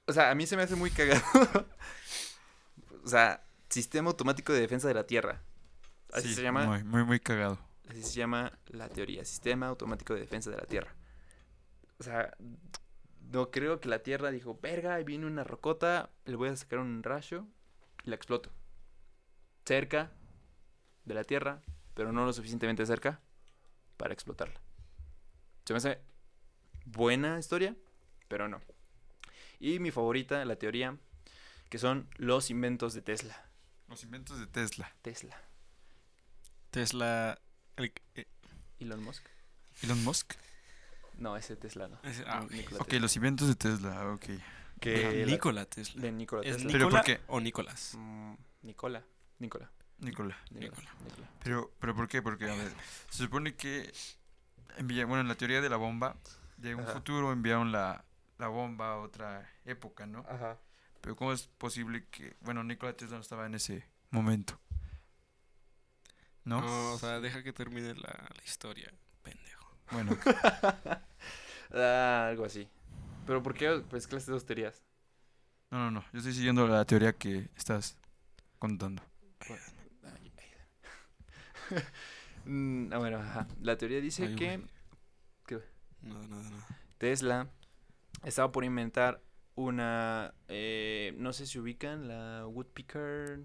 [0.06, 1.22] O sea, a mí se me hace muy cagado.
[3.04, 5.42] o sea, Sistema Automático de Defensa de la Tierra.
[6.12, 6.66] Así Sí, se llama.
[6.66, 7.60] Muy, muy, muy cagado.
[7.90, 9.26] Así se llama la teoría.
[9.26, 10.96] Sistema Automático de Defensa de la Tierra.
[12.00, 12.36] O sea,
[13.32, 16.80] no creo que la Tierra dijo, verga, ahí viene una rocota, le voy a sacar
[16.80, 17.46] un rayo
[18.04, 18.52] y la exploto.
[19.66, 20.12] Cerca
[21.06, 21.62] de la Tierra,
[21.94, 23.22] pero no lo suficientemente cerca
[23.98, 24.60] para explotarla.
[25.66, 26.00] Se me hace
[26.86, 27.76] buena historia,
[28.28, 28.62] pero no.
[29.60, 30.98] Y mi favorita, la teoría,
[31.70, 33.50] que son los inventos de Tesla.
[33.88, 34.94] Los inventos de Tesla.
[35.02, 35.42] Tesla.
[36.72, 37.40] Tesla...
[37.78, 38.26] el- eh,
[38.80, 39.26] Elon Musk.
[39.84, 40.34] Elon Musk.
[41.18, 42.00] No, ese Tesla no.
[42.04, 42.52] ese- ah, No, ok.
[42.52, 43.00] Nikola Ok, Tesla.
[43.02, 44.26] los inventos de Tesla, ok.
[44.82, 46.02] Que Ajá, la- Nikola Tesla.
[46.02, 46.72] De Nikola ¿Es Tesla.
[46.72, 47.22] Pero ¿por qué?
[47.28, 47.94] o Nicolás?
[47.98, 48.34] Mm,
[48.64, 49.06] Nicola.
[49.44, 49.70] Nicola.
[50.00, 50.38] Nicola.
[50.52, 50.90] Nicola.
[51.04, 51.28] Nicola.
[51.44, 52.22] Pero, pero ¿por qué?
[52.22, 52.72] Porque, a ver,
[53.10, 53.92] se supone que
[54.78, 56.16] envía, bueno, en la teoría de la bomba,
[56.58, 56.94] de un Ajá.
[56.94, 58.06] futuro enviaron la,
[58.38, 60.20] la bomba a otra época, ¿no?
[60.30, 60.58] Ajá.
[61.02, 64.58] Pero ¿cómo es posible que, bueno, Nikola Tesla no estaba en ese momento?
[66.46, 66.62] ¿No?
[66.62, 69.78] No, o sea, deja que termine la, la historia, pendejo.
[69.92, 70.18] Bueno,
[71.76, 72.68] Ah, algo así.
[73.26, 73.84] Pero ¿por qué?
[73.90, 74.84] Pues clases de dos teorías.
[75.72, 76.06] no, no, no.
[76.14, 77.98] Yo estoy siguiendo la teoría que estás
[78.60, 79.02] contando.
[82.46, 83.48] Mm, ah, bueno, ajá.
[83.62, 84.62] La teoría dice Ay, que.
[86.98, 87.48] Tesla
[88.24, 89.22] estaba por inventar
[89.56, 90.34] una...
[90.48, 93.40] eh, no sé si ubican la Woodpecker.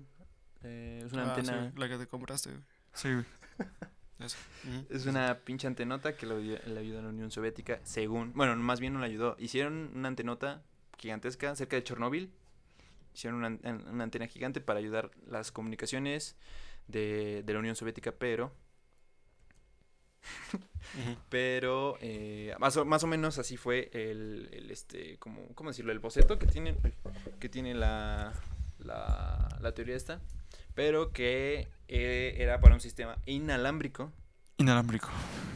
[0.62, 1.70] eh, es una Ah, antena...
[1.70, 2.62] sí, la que te compraste, güey.
[2.92, 3.24] Sí, güey.
[4.18, 4.36] Eso.
[4.66, 4.86] Ujú.
[4.90, 6.34] Es una pinche antenota que le
[6.78, 8.32] ayudó, a la Unión Soviética, según...
[8.34, 9.36] Bueno, más bien no le ayudó.
[9.38, 10.62] Hicieron una antenota
[10.98, 12.32] gigantesca cerca de Chernóbil.
[13.14, 16.36] Hicieron una, una antena gigante para ayudar las comunicaciones
[16.88, 18.52] de, de la Unión Soviética, pero...
[21.28, 25.92] Pero eh, más, o, más o menos así fue el, el, este, como, ¿cómo decirlo?
[25.92, 26.76] El boceto que tiene,
[27.38, 28.32] que tiene la,
[28.78, 30.20] la, la teoría esta.
[30.74, 34.12] Pero que eh, era para un sistema inalámbrico
[34.56, 35.08] Inalámbrico.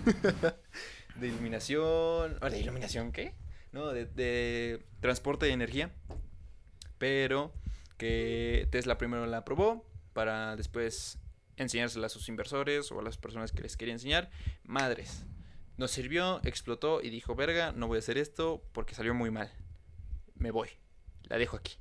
[1.16, 2.38] de iluminación.
[2.40, 3.34] ¿o ¿De iluminación qué?
[3.72, 5.90] No, de, de transporte de energía.
[6.98, 7.52] Pero
[7.96, 11.18] que Tesla primero la aprobó para después
[11.56, 14.30] enseñársela a sus inversores o a las personas que les quería enseñar.
[14.64, 15.24] Madres.
[15.76, 19.50] Nos sirvió, explotó y dijo, verga, no voy a hacer esto porque salió muy mal.
[20.34, 20.68] Me voy.
[21.24, 21.76] La dejo aquí.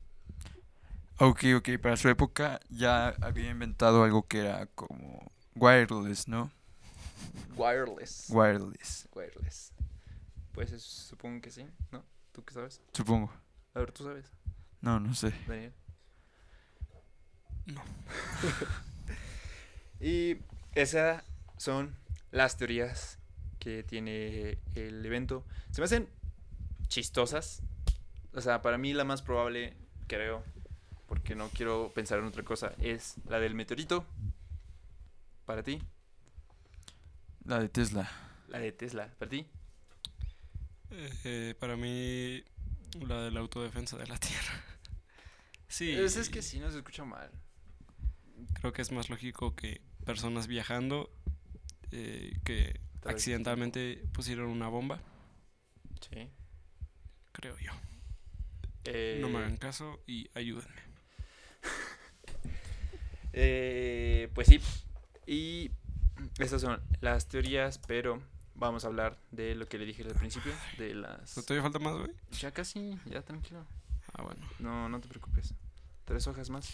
[1.20, 6.52] Ok, ok, para su época ya había inventado algo que era como wireless, ¿no?
[7.56, 8.28] Wireless.
[8.30, 9.74] Wireless, Wireless.
[10.54, 12.04] Pues es- supongo que sí, ¿no?
[12.32, 12.82] ¿Tú qué sabes?
[12.94, 13.32] supongo.
[13.74, 14.26] A ver, tú sabes,
[14.82, 15.32] No, no sé.
[15.48, 15.74] Daniel.
[17.68, 17.84] No.
[20.02, 20.38] y
[20.74, 21.24] esas
[21.58, 21.96] son
[22.32, 23.20] las teorías
[23.60, 25.46] que tiene el evento.
[25.72, 26.10] Se me hacen
[26.88, 27.62] chistosas.
[28.34, 29.76] O sea, para mí la más probable,
[30.08, 30.44] creo,
[31.08, 34.06] porque no quiero pensar en otra cosa, es la del meteorito.
[35.46, 35.82] Para ti,
[37.44, 38.10] La de Tesla.
[38.48, 39.10] la de Tesla.
[39.20, 39.46] Para ti,
[41.24, 42.44] Eh, para mí,
[43.08, 44.64] la de la autodefensa de la Tierra.
[45.68, 45.92] Sí.
[45.94, 47.32] es, es que sí, no se escucha mal.
[48.56, 51.10] Creo que es más lógico que personas viajando
[51.92, 55.00] eh, que accidentalmente pusieron una bomba,
[56.02, 56.30] Sí.
[57.32, 57.72] creo yo.
[58.86, 60.82] Eh, No me hagan caso y ayúdenme.
[63.34, 64.60] Eh, pues sí.
[65.26, 65.72] Y
[66.38, 68.22] esas son las teorías, pero
[68.56, 71.38] vamos a hablar de lo que le dije al principio, de las...
[71.38, 72.12] ¿No todavía falta más, güey?
[72.32, 73.66] Ya casi, ya tranquilo.
[74.14, 74.46] Ah, bueno.
[74.60, 75.54] No, no te preocupes.
[76.04, 76.70] Tres hojas más.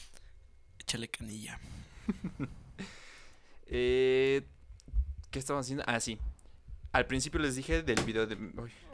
[0.80, 1.60] Échale canilla.
[3.70, 4.44] Eh,
[5.32, 5.84] ¿Qué estaba haciendo?
[5.88, 6.18] Ah, sí.
[6.92, 8.36] Al principio les dije del video de...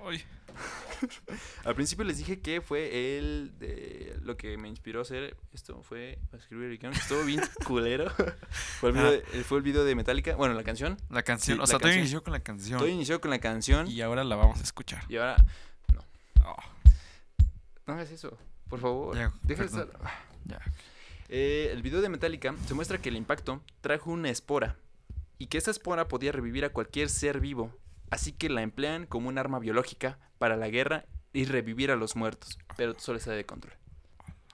[0.06, 0.24] uy.
[1.66, 5.82] Al principio les dije que fue el de lo que me inspiró a hacer esto
[5.84, 6.94] fue a escribir el guion.
[6.94, 8.10] Estuvo bien culero.
[8.80, 10.98] fue, el video de, eh, fue el video de Metallica, bueno, la canción.
[11.10, 12.00] La canción, Sí, o la sea, todo canción.
[12.00, 12.80] inició con la canción.
[12.80, 15.04] Todo inició con la canción y, y ahora la vamos a escuchar.
[15.12, 15.36] ahora
[16.46, 16.56] Oh,
[17.88, 18.38] no hagas eso,
[18.70, 19.16] por favor.
[19.16, 19.88] Ya, Deja de estar.
[20.46, 20.60] Ya.
[21.30, 24.78] Eh, el video de Metallica se muestra que el impacto trajo una espora
[25.38, 27.72] y que esa espora podía revivir a cualquier ser vivo,
[28.10, 32.16] así que la emplean como un arma biológica para la guerra y revivir a los
[32.16, 33.74] muertos, pero solo está de control.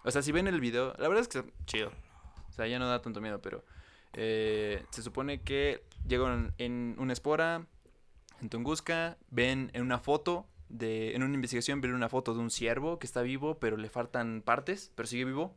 [0.04, 1.92] O sea, si ven el video, la verdad es que está chido.
[2.50, 3.64] O sea, ya no da tanto miedo, pero
[4.14, 7.66] eh, se supone que llegan en una espora,
[8.42, 12.52] en Tunguska, ven en una foto, de, en una investigación ven una foto de un
[12.52, 15.56] ciervo que está vivo, pero le faltan partes, pero sigue vivo.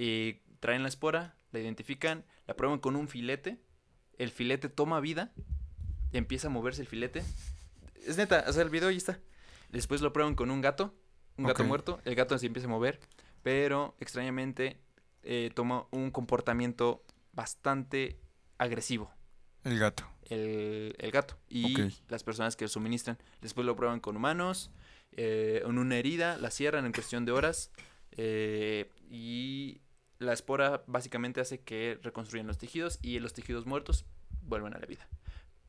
[0.00, 3.58] Y traen la espora, la identifican, la prueban con un filete,
[4.16, 5.32] el filete toma vida,
[6.12, 7.24] empieza a moverse el filete.
[8.06, 9.18] Es neta, o sea, el video ahí está.
[9.70, 10.94] Después lo prueban con un gato,
[11.36, 13.00] un gato muerto, el gato se empieza a mover,
[13.42, 14.80] pero extrañamente
[15.24, 18.20] eh, toma un comportamiento bastante
[18.56, 19.10] agresivo
[19.64, 20.04] El gato.
[20.30, 21.74] el, el gato y
[22.08, 23.18] las personas que lo suministran.
[23.40, 24.70] Después lo prueban con humanos,
[25.10, 27.72] eh, en una herida, la cierran en cuestión de horas
[28.12, 29.80] eh, y
[30.18, 34.04] la espora básicamente hace que reconstruyan los tejidos y los tejidos muertos
[34.42, 35.06] vuelven a la vida.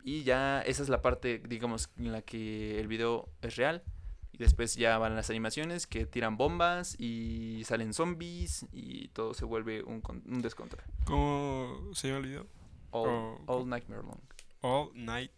[0.04, 3.84] Y ya esa es la parte, digamos, en la que el video es real.
[4.32, 9.44] Y después ya van las animaciones que tiran bombas y salen zombies y todo se
[9.44, 10.84] vuelve un, un descontrol.
[11.06, 12.48] ¿Cómo se llama el video?
[12.92, 14.20] All, Oh, all Nightmare Long.
[14.62, 15.32] All Night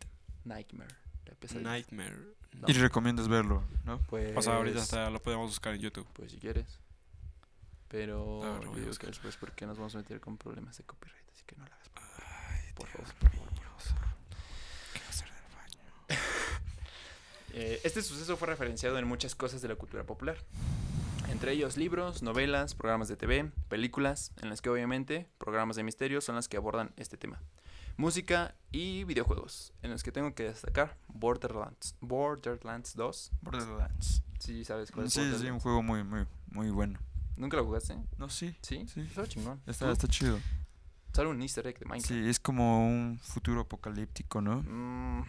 [0.46, 0.94] Nightmare.
[1.62, 2.16] Nightmare.
[2.54, 2.68] No.
[2.68, 4.00] Y recomiendas verlo, ¿no?
[4.10, 6.08] Pues, O sea, ahorita hasta lo podemos buscar en YouTube.
[6.14, 6.80] Pues si quieres.
[7.92, 11.30] Pero ver, yo digo que después porque nos vamos a meter con problemas de copyright,
[11.30, 11.90] así que no lo hagas.
[11.90, 12.04] por.
[12.26, 13.62] Ay, Por Dios favor, mío.
[14.94, 16.20] ¿Qué va a hacer del baño?
[17.54, 20.38] Eh, este suceso fue referenciado en muchas cosas de la cultura popular.
[21.28, 26.22] Entre ellos libros, novelas, programas de TV, películas, en las que obviamente programas de misterio
[26.22, 27.42] son las que abordan este tema.
[27.98, 31.96] Música y videojuegos, en los que tengo que destacar Borderlands.
[32.00, 33.32] Borderlands 2.
[33.42, 34.24] Borderlands.
[34.40, 37.00] Sí, sabes cuál es Sí, sí, un juego muy, muy, muy bueno.
[37.42, 37.98] ¿Nunca lo jugaste?
[38.18, 38.56] No, sí.
[38.62, 39.02] Sí, Sí.
[39.02, 39.60] Estaba chingón.
[39.66, 40.40] Está, chido.
[41.12, 42.08] Sale un easter egg de Minecraft.
[42.24, 44.62] Sí, es como un futuro apocalíptico, ¿no?
[44.62, 45.24] Mm,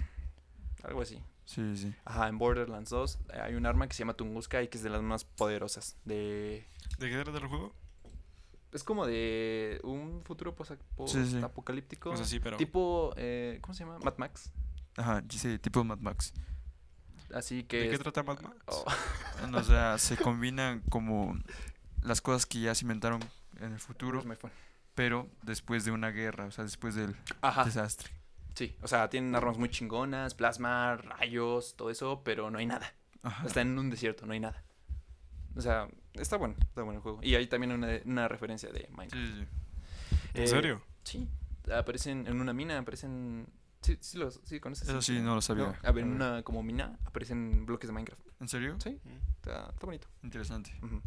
[0.85, 1.19] algo así.
[1.47, 1.95] Sí, sí.
[2.05, 4.85] Ajá, en Borderlands 2 eh, hay un arma que se llama Tunguska y que es
[4.85, 5.97] de las más poderosas.
[6.05, 6.67] De...
[6.99, 7.75] ¿De qué trata el juego?
[8.73, 11.41] Es como de un futuro posa- Sí, sí.
[12.13, 12.59] O sea, sí, pero.
[12.59, 13.99] Tipo, eh, ¿cómo se llama?
[14.01, 14.53] Mad Max.
[14.99, 16.35] Ajá, sí, tipo Mad Max.
[17.35, 17.79] Así que...
[17.79, 18.57] ¿De qué es- trata Mad Max?
[18.67, 18.85] Oh,
[19.57, 21.35] o sea, se combinan como
[22.03, 23.21] las cosas que ya se inventaron
[23.61, 24.23] en el futuro,
[24.95, 28.11] pero después de una guerra, o sea, después del Ajá, desastre.
[28.55, 28.77] sí.
[28.83, 32.95] O sea, tienen armas muy chingonas, plasma, rayos, todo eso, pero no hay nada.
[33.23, 33.47] Ajá.
[33.47, 34.63] Está en un desierto, no hay nada.
[35.55, 37.21] O sea, está bueno, está bueno el juego.
[37.23, 39.25] Y hay también una, una referencia de Minecraft.
[39.25, 39.47] Sí, sí.
[40.35, 40.83] ¿En Eh, serio?
[41.05, 41.29] Sí,
[41.73, 43.47] aparecen en una mina, aparecen...
[43.83, 44.89] Sí, sí, los, sí conoces.
[44.89, 45.79] Eso sí, no lo sabía.
[45.83, 48.23] A ver, en una como mina aparecen bloques de Minecraft.
[48.41, 48.77] ¿En serio?
[48.81, 48.99] Sí,
[49.37, 50.07] está, está bonito.
[50.23, 50.73] Interesante.
[50.83, 51.01] Ujú.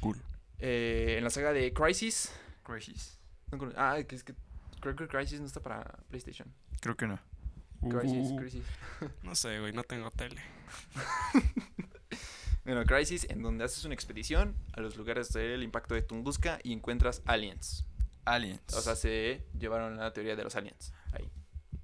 [0.00, 0.20] Cool.
[0.58, 2.32] Eh, en la saga de Crisis.
[2.62, 3.18] Crisis.
[3.50, 4.34] no ah, que es que
[4.80, 6.52] creo que Crisis no está para PlayStation.
[6.80, 7.18] Creo que no.
[7.80, 8.64] Crisis, Uh, Crisis.
[9.22, 10.40] No sé, güey, no tengo tele.
[12.64, 16.74] Bueno, Crisis, en donde haces una expedición a los lugares del impacto de Tunguska y
[16.74, 17.86] encuentras aliens.
[18.26, 18.60] Aliens.
[18.74, 20.92] O sea, se llevaron la teoría de los aliens.
[21.12, 21.30] Ahí.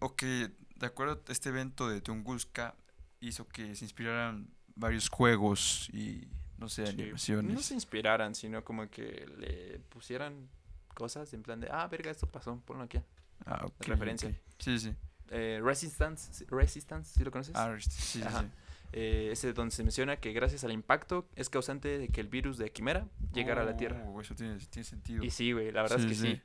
[0.00, 2.74] Ok, de acuerdo a este evento de Tunguska
[3.20, 6.28] hizo que se inspiraran varios juegos y,
[6.58, 7.54] no sé, Sí, animaciones.
[7.54, 10.48] No se inspiraran, sino como que le pusieran
[10.94, 12.98] cosas en plan de, ah, verga, esto pasó, ponlo aquí.
[13.46, 14.34] Ah, ok, referencia.
[14.58, 14.94] Sí, sí.
[15.30, 17.56] Eh, Resistance, sí, Resistance, ¿sí lo conoces?
[17.56, 18.42] Ah, sí, sí, Ajá.
[18.42, 18.46] sí.
[18.92, 22.58] Eh, ese donde se menciona que gracias al impacto es causante de que el virus
[22.58, 24.04] de Quimera llegara a la Tierra.
[24.06, 25.24] Oh, eso tiene, tiene sentido.
[25.24, 26.34] Y sí, güey, la verdad es que sí.
[26.34, 26.42] sí.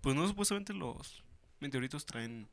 [0.00, 1.22] Pues no, supuestamente los
[1.60, 2.48] meteoritos traen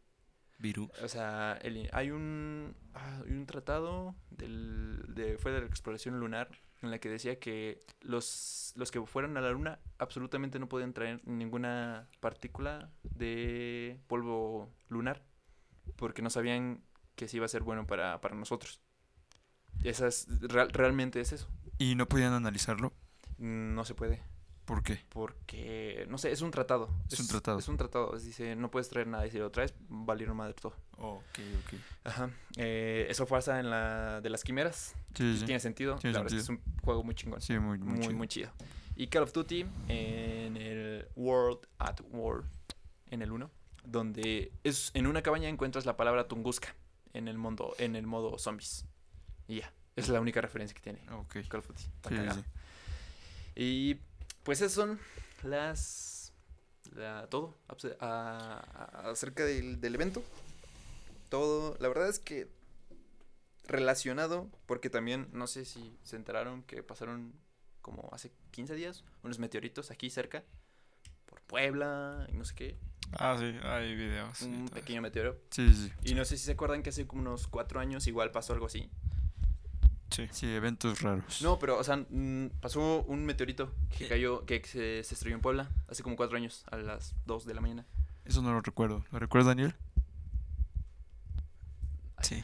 [0.60, 0.90] virus.
[1.04, 6.20] O sea, el- hay un ah, hay un tratado del, de, fue de la exploración
[6.20, 6.50] lunar
[6.82, 10.94] en la que decía que los, los que fueran a la luna absolutamente no podían
[10.94, 15.24] traer ninguna partícula de polvo lunar
[15.98, 16.82] porque no sabían
[17.16, 18.80] que sí iba a ser bueno para, para nosotros.
[19.84, 21.50] Y esa es, real- realmente es eso.
[21.78, 22.94] Y no podían analizarlo
[23.38, 24.22] No se puede.
[24.70, 25.00] ¿Por qué?
[25.10, 26.90] Porque, no sé, es un tratado.
[27.12, 27.58] Es un tratado.
[27.58, 28.16] Es un tratado.
[28.16, 29.26] es- Dice, no puedes traer nada.
[29.26, 30.76] Y si lo traes, valieron madre todo.
[30.98, 31.80] Oh, ok, ok.
[32.04, 32.30] Ajá.
[32.56, 34.94] Eh, eso pasa en la de las quimeras.
[35.16, 35.46] Sí, sí.
[35.46, 35.96] Tiene sentido.
[35.96, 37.42] Tiene la verdad es que es un juego muy chingón.
[37.42, 38.14] Sí, muy, muy, muy, chido.
[38.14, 38.52] muy chido.
[38.96, 42.44] Y Call of Duty en el World at War,
[43.10, 43.50] en el 1,
[43.86, 46.76] donde es en una cabaña encuentras la palabra Tunguska
[47.14, 48.86] en el mundo, en el modo zombies.
[49.48, 51.38] Y ya, es la única referencia que tiene Ok.
[51.48, 51.84] Call of Duty.
[52.04, 52.42] Está sí.
[53.56, 54.00] Y
[54.50, 55.00] pues esas son
[55.44, 56.34] las
[56.96, 57.56] la- todo
[58.00, 60.24] a- a- acerca del, del evento.
[61.30, 62.48] Todo, la verdad es que
[63.68, 67.32] relacionado, porque también no sé si se enteraron que pasaron
[67.84, 70.44] como hace 15 días unos meteoritos aquí cerca,
[71.28, 72.76] por Puebla y no sé qué,
[73.12, 74.42] Ah, sí, hay videos.
[74.42, 75.38] un pequeño meteoro.
[75.52, 75.92] Sí, sí.
[76.04, 78.66] Y no sé si se acuerdan que hace como unos 4 años igual pasó algo
[78.66, 78.90] así.
[80.10, 80.28] Sí.
[80.32, 81.42] Sí, eventos raros.
[81.42, 82.04] No, pero, o sea,
[82.62, 86.66] pasó un meteorito que cayó, que se, se estrelló en Puebla hace como 4 años,
[86.72, 87.86] a las 2 de la mañana.
[88.26, 89.04] Eso no lo recuerdo.
[89.12, 89.74] ¿Lo recuerdas, Daniel?
[92.22, 92.44] Sí.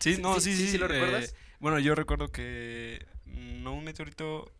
[0.00, 0.66] Sí, no, sí, sí.
[0.66, 1.34] ¿Sí lo eh, recuerdas?
[1.60, 3.06] bueno, yo recuerdo que.
[3.24, 4.52] No un meteorito.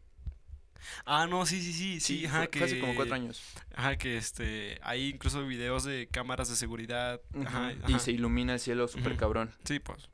[1.04, 1.98] Ah, no, sí, sí, sí.
[2.00, 2.58] Sí, ajá, fue, que.
[2.60, 3.42] fue hace como 4 años.
[3.74, 4.78] Ajá, que este.
[4.82, 7.20] Hay incluso videos de cámaras de seguridad.
[7.44, 9.50] Ajá, Y se ilumina el cielo súper cabrón.
[9.64, 10.08] Sí, pues.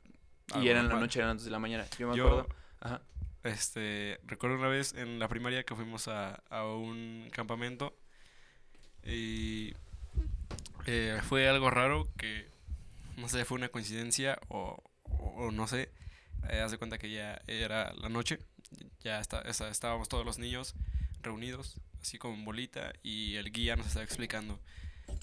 [0.49, 1.85] Y algo era en la noche, eran 2 de la mañana.
[1.97, 2.55] Yo me Yo, acuerdo.
[2.81, 3.01] Ajá.
[3.43, 7.95] este, recuerdo una vez en la primaria que fuimos a, a un campamento
[9.03, 9.73] y
[10.87, 12.47] eh, fue algo raro que,
[13.17, 15.89] no sé, fue una coincidencia o, o- o no sé,
[16.49, 18.39] eh, haz de cuenta que ya era la noche,
[19.01, 20.75] ya está, esa- estábamos todos los niños
[21.21, 24.59] reunidos, así como en bolita, y el guía nos estaba explicando,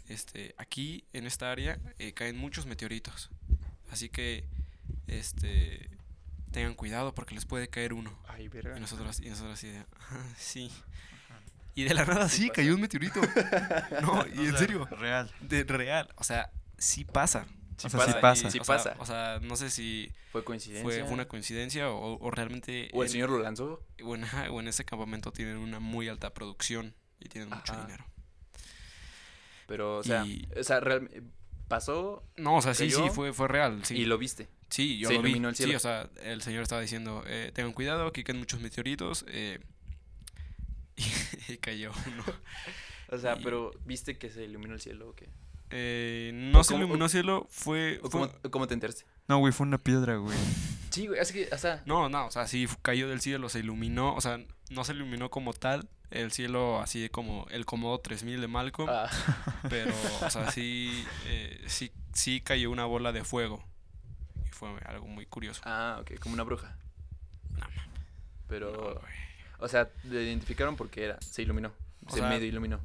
[0.09, 3.31] este, aquí en esta área eh, caen muchos meteoritos,
[3.91, 4.45] así que,
[5.07, 5.89] este,
[6.51, 8.17] tengan cuidado porque les puede caer uno.
[8.29, 8.77] Ay, verga.
[8.77, 10.71] Y nosotros, y nosotros así de, "Ajá, sí.
[11.75, 12.53] Y de la nada sí, pasa.
[12.55, 13.21] cayó un meteorito.
[14.03, 15.31] No, y O en sea, serio, Real.
[15.41, 16.09] de real.
[16.17, 17.47] O sea, sí pasa.
[17.79, 18.13] Sí O sea, pasa.
[18.13, 18.49] sí pasa.
[18.49, 18.97] y- Sí o sea, pasa.
[18.99, 20.83] o sea, no sé si Fue coincidencia.
[21.05, 23.83] fue, una coincidencia o, o realmente O el en- señor lo lanzó.
[24.05, 27.87] o en, o en ese campamento tienen una muy alta producción y tienen mucho Ajá.
[27.87, 28.05] dinero.
[29.67, 31.23] Pero, o sea, Y- o sea realmente
[31.69, 33.83] pasó No, o sea, sí, sí, Cayó fue, fue real.
[33.85, 33.95] Sí.
[33.97, 34.49] y lo viste.
[34.73, 35.29] Sí, yo Se lo vi.
[35.31, 35.77] iluminó el Sí, cielo.
[35.77, 39.25] o sea, el señor estaba diciendo, eh, tengan cuidado, aquí caen muchos meteoritos.
[39.29, 39.61] eh,
[41.49, 42.25] y, cayó uno.
[43.11, 45.29] O sea, Y- pero viste que se iluminó el cielo o qué?
[45.71, 47.99] Eh, no O se cómo- iluminó cielo, fue...
[48.03, 49.05] ¿O fue- cómo, cómo te enteraste?
[49.29, 50.37] No, güey, fue una piedra, güey.
[50.91, 53.61] Sí, güey, así que, o sea, No, no, o sea, sí cayó del cielo, se
[53.61, 54.39] iluminó, o sea,
[54.71, 58.91] no se iluminó como tal, el cielo así de como el Comodo 3000 de Malcolm,
[58.93, 59.09] ah,
[59.71, 63.65] pero, o sea, sí, eh, sí, sí cayó una bola de fuego.
[64.53, 65.63] Y fue algo muy curioso.
[65.65, 66.77] ah, ok, como una bruja.
[67.51, 67.83] No, mames,
[68.49, 71.73] Pero, no, o sea, lo identificaron porque era, se iluminó.
[72.07, 72.81] O se sea, medio iluminó.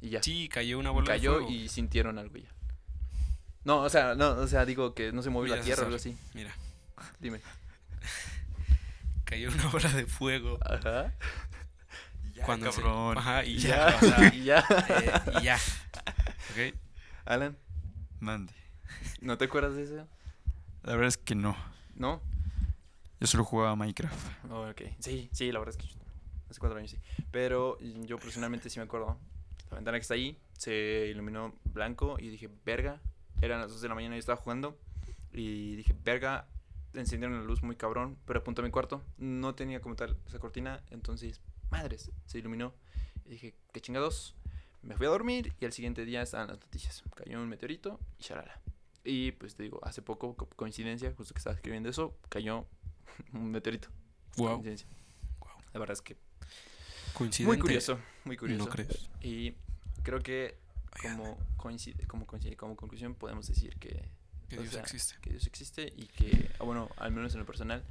[0.00, 0.22] Y ya.
[0.22, 1.50] Sí, cayó una bola de cayó fuego.
[1.50, 2.48] y sintieron algo ya.
[3.64, 5.96] No, o sea, no, o sea, digo que no se movió la tierra o algo
[5.96, 6.16] así.
[6.34, 6.52] Mira,
[7.20, 7.40] Dime.
[9.24, 10.58] cayó una bola de fuego.
[10.64, 11.12] Ajá.
[12.34, 13.18] Ya, cuando se- cabrón.
[13.18, 14.64] ajá, y Y ya, ya, o sea, y ya.
[14.88, 15.56] eh, y ya.
[16.50, 16.74] ¿Ok?
[17.26, 17.58] Alan,
[18.20, 18.54] Mande.
[19.20, 20.08] ¿no te acuerdas de eso?
[20.82, 21.56] La verdad es que no.
[21.94, 22.20] ¿No?
[23.20, 24.50] Yo solo jugaba Minecraft.
[24.50, 24.82] Oh, ok.
[24.98, 25.94] Sí, sí, la verdad es que
[26.50, 26.98] hace cuatro años sí.
[27.30, 29.16] Pero yo personalmente sí me acuerdo.
[29.70, 33.00] La ventana que está ahí se iluminó blanco y dije, verga.
[33.40, 34.76] Eran las 2 de la mañana y yo estaba jugando.
[35.32, 36.48] Y dije, verga.
[36.94, 39.02] Encendieron la luz muy cabrón, pero apunté a mi cuarto.
[39.18, 40.82] No tenía como tal esa cortina.
[40.90, 42.74] Entonces, madres, se iluminó.
[43.24, 44.34] Y dije, qué chingados.
[44.82, 47.04] Me fui a dormir y al siguiente día estaban las noticias.
[47.14, 48.60] Cayó un meteorito y shalala.
[49.04, 52.66] Y pues te digo, hace poco, co- coincidencia, justo que estaba escribiendo eso, cayó
[53.32, 53.88] un meteorito.
[54.36, 54.48] Wow.
[54.54, 54.86] Coincidencia.
[55.72, 56.16] La verdad es que
[57.14, 57.56] Coincidente.
[57.56, 58.64] muy curioso, muy curioso.
[58.64, 59.10] ¿No crees?
[59.20, 59.54] Y
[60.02, 60.56] creo que
[61.02, 64.08] como coincide, como coincide, como conclusión podemos decir que,
[64.48, 65.14] que Dios sea, existe.
[65.20, 67.82] que Dios existe y que, ah, bueno, al menos en lo personal,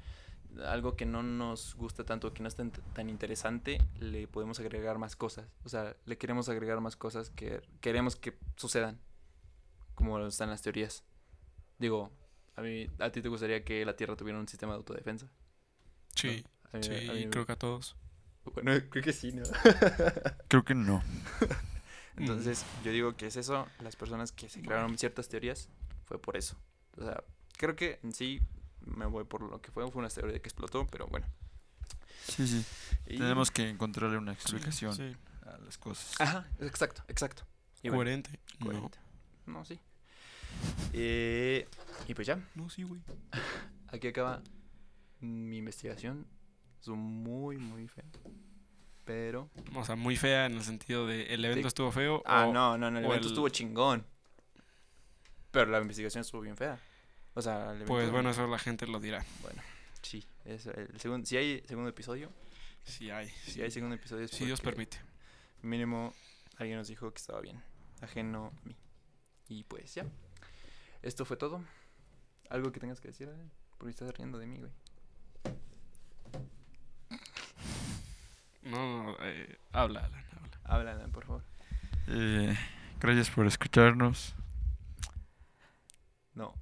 [0.65, 4.97] algo que no nos gusta tanto, que no es tan, tan interesante, le podemos agregar
[4.97, 5.47] más cosas.
[5.63, 8.99] O sea, le queremos agregar más cosas que queremos que sucedan,
[9.95, 11.03] como están las teorías.
[11.79, 12.11] Digo,
[12.55, 15.27] a mí, a ti te gustaría que la Tierra tuviera un sistema de autodefensa.
[16.15, 17.95] Sí, mí- sí, mí- creo que a todos.
[18.53, 19.43] Bueno, creo que sí, ¿no?
[20.47, 21.03] Creo que no.
[22.17, 25.69] Entonces, yo digo que es eso, las personas que se crearon ciertas teorías,
[26.05, 26.57] fue por eso.
[26.97, 27.23] O sea,
[27.57, 28.41] creo que en sí
[28.81, 31.25] me voy por lo que fue, fue una teoría que explotó, pero bueno.
[32.27, 32.65] Sí, sí.
[33.07, 35.15] Y- Tenemos que encontrarle una explicación sí.
[35.45, 36.19] a las cosas.
[36.19, 37.43] Ajá, exacto, exacto.
[37.81, 38.39] Y bueno, Coherente.
[38.61, 38.97] Coherente.
[38.99, 39.10] No,
[39.65, 39.79] sí.
[40.93, 41.67] Eh,
[42.07, 43.01] y pues ya, No, sí, güey.
[43.87, 44.41] aquí acaba
[45.19, 46.27] mi investigación.
[46.81, 48.05] Es muy, muy fea.
[49.05, 49.49] Pero.
[49.75, 52.21] O sea, muy fea en el sentido de el evento De- estuvo feo.
[52.25, 52.99] Ah, o- no, no, no.
[52.99, 54.05] El evento el- estuvo chingón.
[55.51, 56.79] Pero la investigación estuvo bien fea.
[57.33, 59.23] O sea, el Pues bueno, eso la gente lo dirá.
[60.01, 60.25] Sí.
[60.45, 62.31] Es el segundo, si hay segundo episodio,
[62.83, 63.29] Si hay.
[63.29, 64.25] si hay segundo episodio.
[64.25, 64.97] es Si Dios permite.
[65.61, 66.13] Mínimo
[66.57, 67.61] alguien nos dijo que estaba bien.
[68.01, 68.75] Ajeno a mí.
[69.51, 70.05] Y pues ya.
[71.01, 71.61] Esto fue todo.
[72.49, 73.51] ¿Algo que tengas que decir, Alan?
[73.77, 74.71] Porque estás riendo de mí, güey.
[78.63, 80.59] No, no, eh, habla, Alan, habla.
[80.63, 81.43] Habla, Alan, por favor.
[82.07, 82.57] Eh,
[83.01, 84.35] gracias por escucharnos.
[86.33, 86.53] No.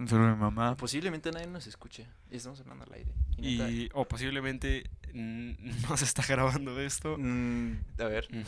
[0.00, 0.76] Un saludo a mi mamá.
[0.78, 2.06] Posiblemente nadie nos escuche.
[2.30, 3.12] Y estamos hablando al aire.
[3.36, 7.18] Y, neta, Y, o posiblemente no se está grabando esto.
[7.18, 8.26] mm, a ver.
[8.34, 8.42] Mm.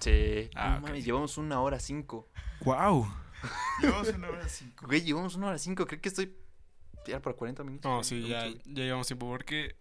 [0.00, 0.48] Sí.
[0.54, 2.30] Ah, mames, llevamos una hora cinco.
[2.64, 3.06] ¡Wow!
[3.82, 4.86] Llevamos una hora cinco.
[4.86, 5.86] Güey, llevamos una hora cinco.
[5.86, 6.34] Creo que estoy
[7.06, 7.84] ya por 40 minutos.
[7.84, 9.76] No, 40 sí, ya, ya llevamos tiempo porque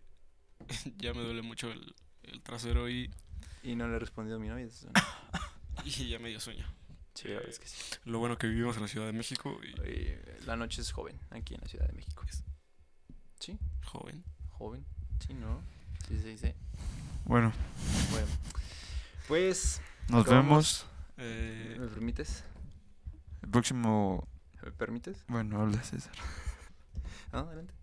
[0.98, 3.10] ya me duele mucho el, el trasero y.
[3.64, 4.68] Y no le he respondido a mi novia.
[5.86, 6.66] y ya me dio sueño.
[7.16, 7.78] Sí, la verdad es que sí.
[8.06, 11.20] Lo bueno que vivimos en la Ciudad de México y Eh, la noche es joven
[11.30, 12.24] aquí en la Ciudad de México.
[13.40, 14.24] Sí, joven.
[14.52, 14.86] joven.
[15.26, 15.62] Sí, ¿no?
[16.08, 16.54] Sí, sí, sí.
[17.26, 17.52] Bueno,
[18.12, 18.28] Bueno,
[19.28, 20.86] pues, nos Acabamos.
[20.88, 20.94] vemos.
[21.18, 22.44] Eh, ¿me permites?
[23.44, 24.28] El próximo.
[24.64, 25.24] ¿Me permites?
[25.28, 26.14] Bueno, habla César.
[27.32, 27.74] No, adelante.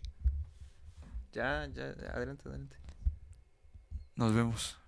[1.32, 2.76] Ya, ya, adelante, adelante.
[4.14, 4.78] Nos vemos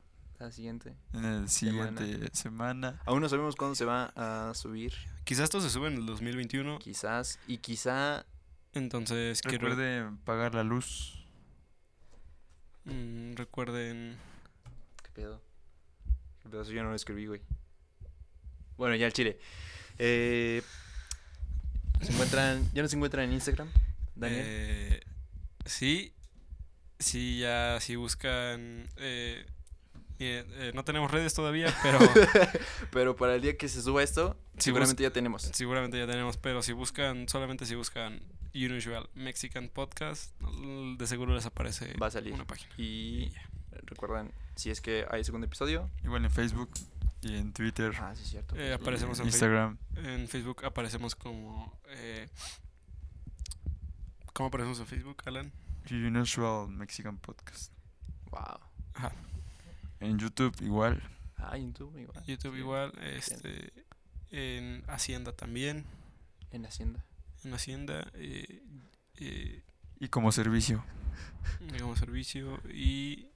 [0.43, 0.93] La siguiente.
[1.12, 3.01] en el siguiente semana.
[3.07, 4.93] Aún no sabemos cuándo se va a subir.
[5.22, 6.80] quizás esto se sube en el 2021.
[6.80, 7.38] Quizás.
[7.47, 8.26] Y quizá.
[8.72, 9.68] Entonces quiero...
[9.68, 11.24] Recuerden pagar la luz.
[12.86, 14.16] mm, recuerden...
[15.05, 15.40] ¿Qué pedo?
[16.43, 16.62] ¿Qué pedo?
[16.62, 17.40] Eso yo no lo escribí, güey.
[18.76, 19.38] Bueno, ya el chile.
[19.99, 20.61] Eh,
[22.01, 22.68] ¿Se encuentran.
[22.74, 23.68] ¿Ya nos encuentran en Instagram?
[24.16, 24.43] Daniel.
[24.45, 25.03] Eh,
[25.66, 26.12] sí,
[26.99, 28.88] sí, ya si buscan...
[28.97, 29.47] eh,
[30.25, 31.99] eh, no tenemos redes todavía, pero
[32.91, 35.43] Pero para el día que se suba esto, Si seguramente ya tenemos.
[35.43, 36.37] seguramente ya tenemos.
[36.37, 38.20] Pero si buscan, solamente si buscan
[38.55, 40.33] Unusual Mexican Podcast,
[40.99, 42.33] de seguro les aparece Va a salir.
[42.35, 42.70] una página.
[42.77, 43.33] Y
[43.85, 45.89] recuerdan, si es que hay segundo episodio.
[46.05, 46.70] Igual en Facebook
[47.23, 47.93] y en Twitter.
[48.01, 48.57] Ah, sí, es cierto.
[48.57, 49.79] Eh, aparecemos en en Instagram.
[49.97, 51.79] En Facebook aparecemos como...
[51.89, 52.29] eh,
[54.35, 55.53] ¿Cómo aparecemos en Facebook, Alan?
[55.91, 57.73] Unusual Mexican Podcast.
[58.31, 58.59] Wow.
[58.95, 59.12] Ajá.
[60.03, 61.03] En YouTube igual.
[61.36, 62.24] Ah, YouTube igual.
[62.24, 63.72] YouTube Sí, igual, este,
[64.30, 65.84] en Hacienda también,
[66.50, 67.05] En Hacienda.
[67.44, 68.62] en Hacienda, eh,
[69.16, 69.62] eh,
[70.00, 70.84] Y como servicio.
[71.80, 73.28] como servicio y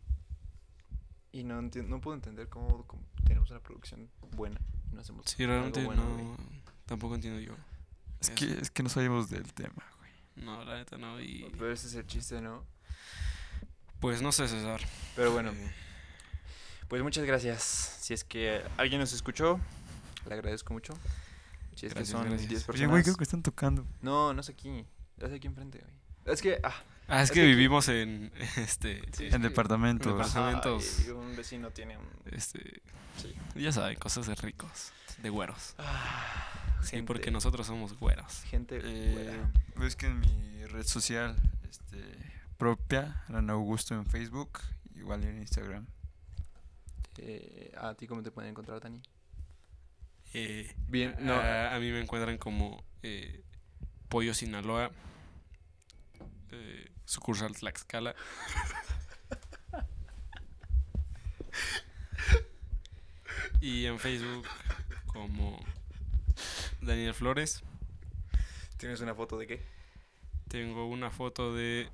[1.32, 4.58] Y no, enti- no puedo entender cómo, cómo tenemos una producción buena.
[4.90, 6.62] y No hacemos sí, algo realmente bueno, no, güey.
[6.86, 7.54] tampoco entiendo yo.
[8.20, 8.34] Es Eso.
[8.36, 10.10] que, es que no sabemos del tema, güey.
[10.46, 12.64] No, la neta no, y Pero ese es el chiste, ¿no?
[14.00, 14.80] pues no sé, César.
[15.14, 15.72] Pero bueno, Eh,
[16.88, 17.62] pues muchas gracias.
[18.00, 19.60] Si es que alguien nos escuchó,
[20.28, 20.94] le agradezco mucho.
[21.74, 22.48] Si es Gracias, que son gracias.
[22.48, 22.90] 10 Oye, personas.
[22.90, 23.84] güey, creo que están tocando.
[24.00, 24.84] No, no es aquí.
[25.18, 26.34] Es aquí enfrente, güey.
[26.34, 26.72] Es que, ah,
[27.08, 30.34] ah, es es que que aquí- vivimos en, este, Sí, En departamentos.
[30.36, 30.60] Ajá.
[31.14, 32.06] Un vecino tiene un...
[32.32, 32.80] este,
[33.20, 33.34] Sí.
[33.54, 35.74] ya saben, cosas de ricos, de güeros.
[35.78, 38.42] Ah, Sí, gente- porque nosotros somos güeros.
[38.44, 39.50] Gente Eh, güera.
[39.76, 41.36] ves que en mi red social
[41.68, 42.02] este,
[42.58, 44.60] propia, Alan Augusto en Facebook,
[44.94, 45.86] igual en Instagram.
[47.18, 49.00] Eh, ¿A ti cómo te pueden encontrar, Dani?
[50.34, 51.34] Eh, Bien, no.
[51.34, 53.42] a, a mí me encuentran como eh,
[54.08, 54.90] Pollo Sinaloa,
[56.52, 58.14] eh, sucursal Tlaxcala.
[63.60, 64.46] y en Facebook
[65.06, 65.58] como
[66.80, 67.62] Daniel Flores.
[68.76, 69.62] ¿Tienes una foto de qué?
[70.48, 71.88] Tengo una foto de,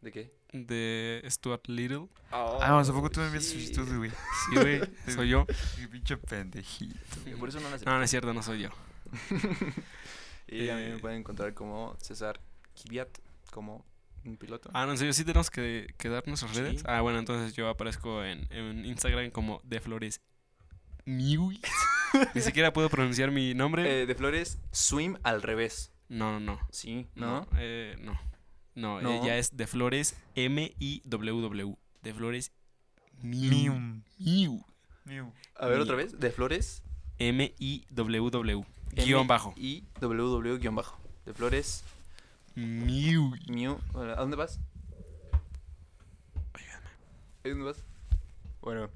[0.00, 0.37] ¿De qué?
[0.52, 2.08] De Stuart Little.
[2.30, 4.10] ah, ¿hace poco tú me enviaste solicitud, güey?
[4.10, 5.46] Sí, güey, soy yo.
[5.76, 6.98] Qué pinche pendejito.
[7.38, 8.70] Por eso no las No, no es cierto, no soy yo.
[10.50, 10.98] Y a mí me Eh.
[10.98, 12.40] pueden encontrar como César
[12.74, 13.08] Kiviat,
[13.50, 13.84] como
[14.24, 14.70] un piloto.
[14.72, 16.60] Ah, no, en serio, sí tenemos que, que dar nuestras Sí.
[16.62, 16.82] redes.
[16.86, 20.20] Ah, bueno, entonces yo aparezco en, en Instagram como de Flores.
[21.04, 21.60] Ni
[22.40, 24.02] siquiera puedo pronunciar mi nombre.
[24.02, 25.92] Eh, de Flores, swim al revés.
[26.08, 26.58] no, no, no.
[26.70, 27.48] Sí, No, ¿no?
[27.58, 28.18] eh, no.
[28.78, 29.22] No, No.
[29.22, 31.76] ella es de Flores M-I-W-W.
[32.02, 32.52] De Flores
[33.22, 33.74] Miu.
[34.18, 34.64] Miu.
[35.56, 36.18] A ver, otra vez.
[36.20, 36.82] De Flores.
[37.18, 38.64] M-I-W-W.
[38.92, 39.52] Guión bajo.
[39.56, 40.98] Y WW guion bajo.
[41.26, 41.82] De Flores,
[42.54, 43.34] Miu.
[43.48, 43.78] Miu.
[43.94, 44.60] Hola, ¿A dónde vas?
[47.44, 47.82] ¿A dónde vas?
[48.60, 48.90] Bueno,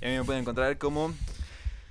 [0.00, 1.12] y a mí me pueden encontrar como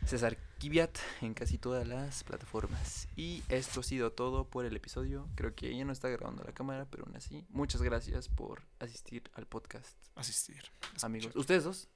[0.05, 3.07] César Kiviat en casi todas las plataformas.
[3.15, 5.27] Y esto ha sido todo por el episodio.
[5.33, 9.23] Creo que ya no está grabando la cámara, pero aún así, muchas gracias por asistir
[9.33, 10.61] al podcast, Asistir.
[11.01, 11.35] amigos.
[11.35, 11.89] ¿Ustedes dos?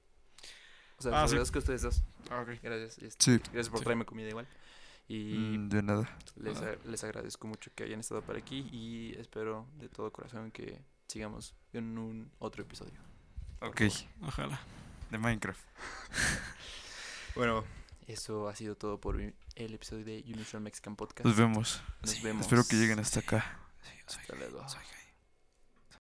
[0.98, 1.36] O sea, Ah, sí.
[1.52, 2.02] que ustedes dos.
[2.32, 2.60] Ah, ok.
[2.64, 3.16] Gracias.
[3.20, 3.84] Sí, Gracias por Sí.
[3.84, 4.48] traerme comida igual.
[5.08, 6.18] Y mm, de nada.
[6.38, 6.72] les, Ah.
[6.84, 10.82] a- les agradezco mucho que hayan estado por aquí y espero de todo corazón que
[11.08, 13.00] sigamos en un otro episodio.
[13.62, 13.82] Ok,
[14.24, 14.60] Ojalá.
[15.12, 15.62] de Minecraft.
[17.36, 17.66] Bueno,
[18.08, 19.34] eso ha sido todo por el
[19.74, 21.26] episodio de Unusual Mexican Podcast.
[21.26, 21.82] Nos vemos.
[22.02, 22.42] Nos vemos.
[22.46, 23.60] Espero que lleguen hasta acá.
[24.08, 24.68] Hasta luego.
[24.70, 24.82] Soy.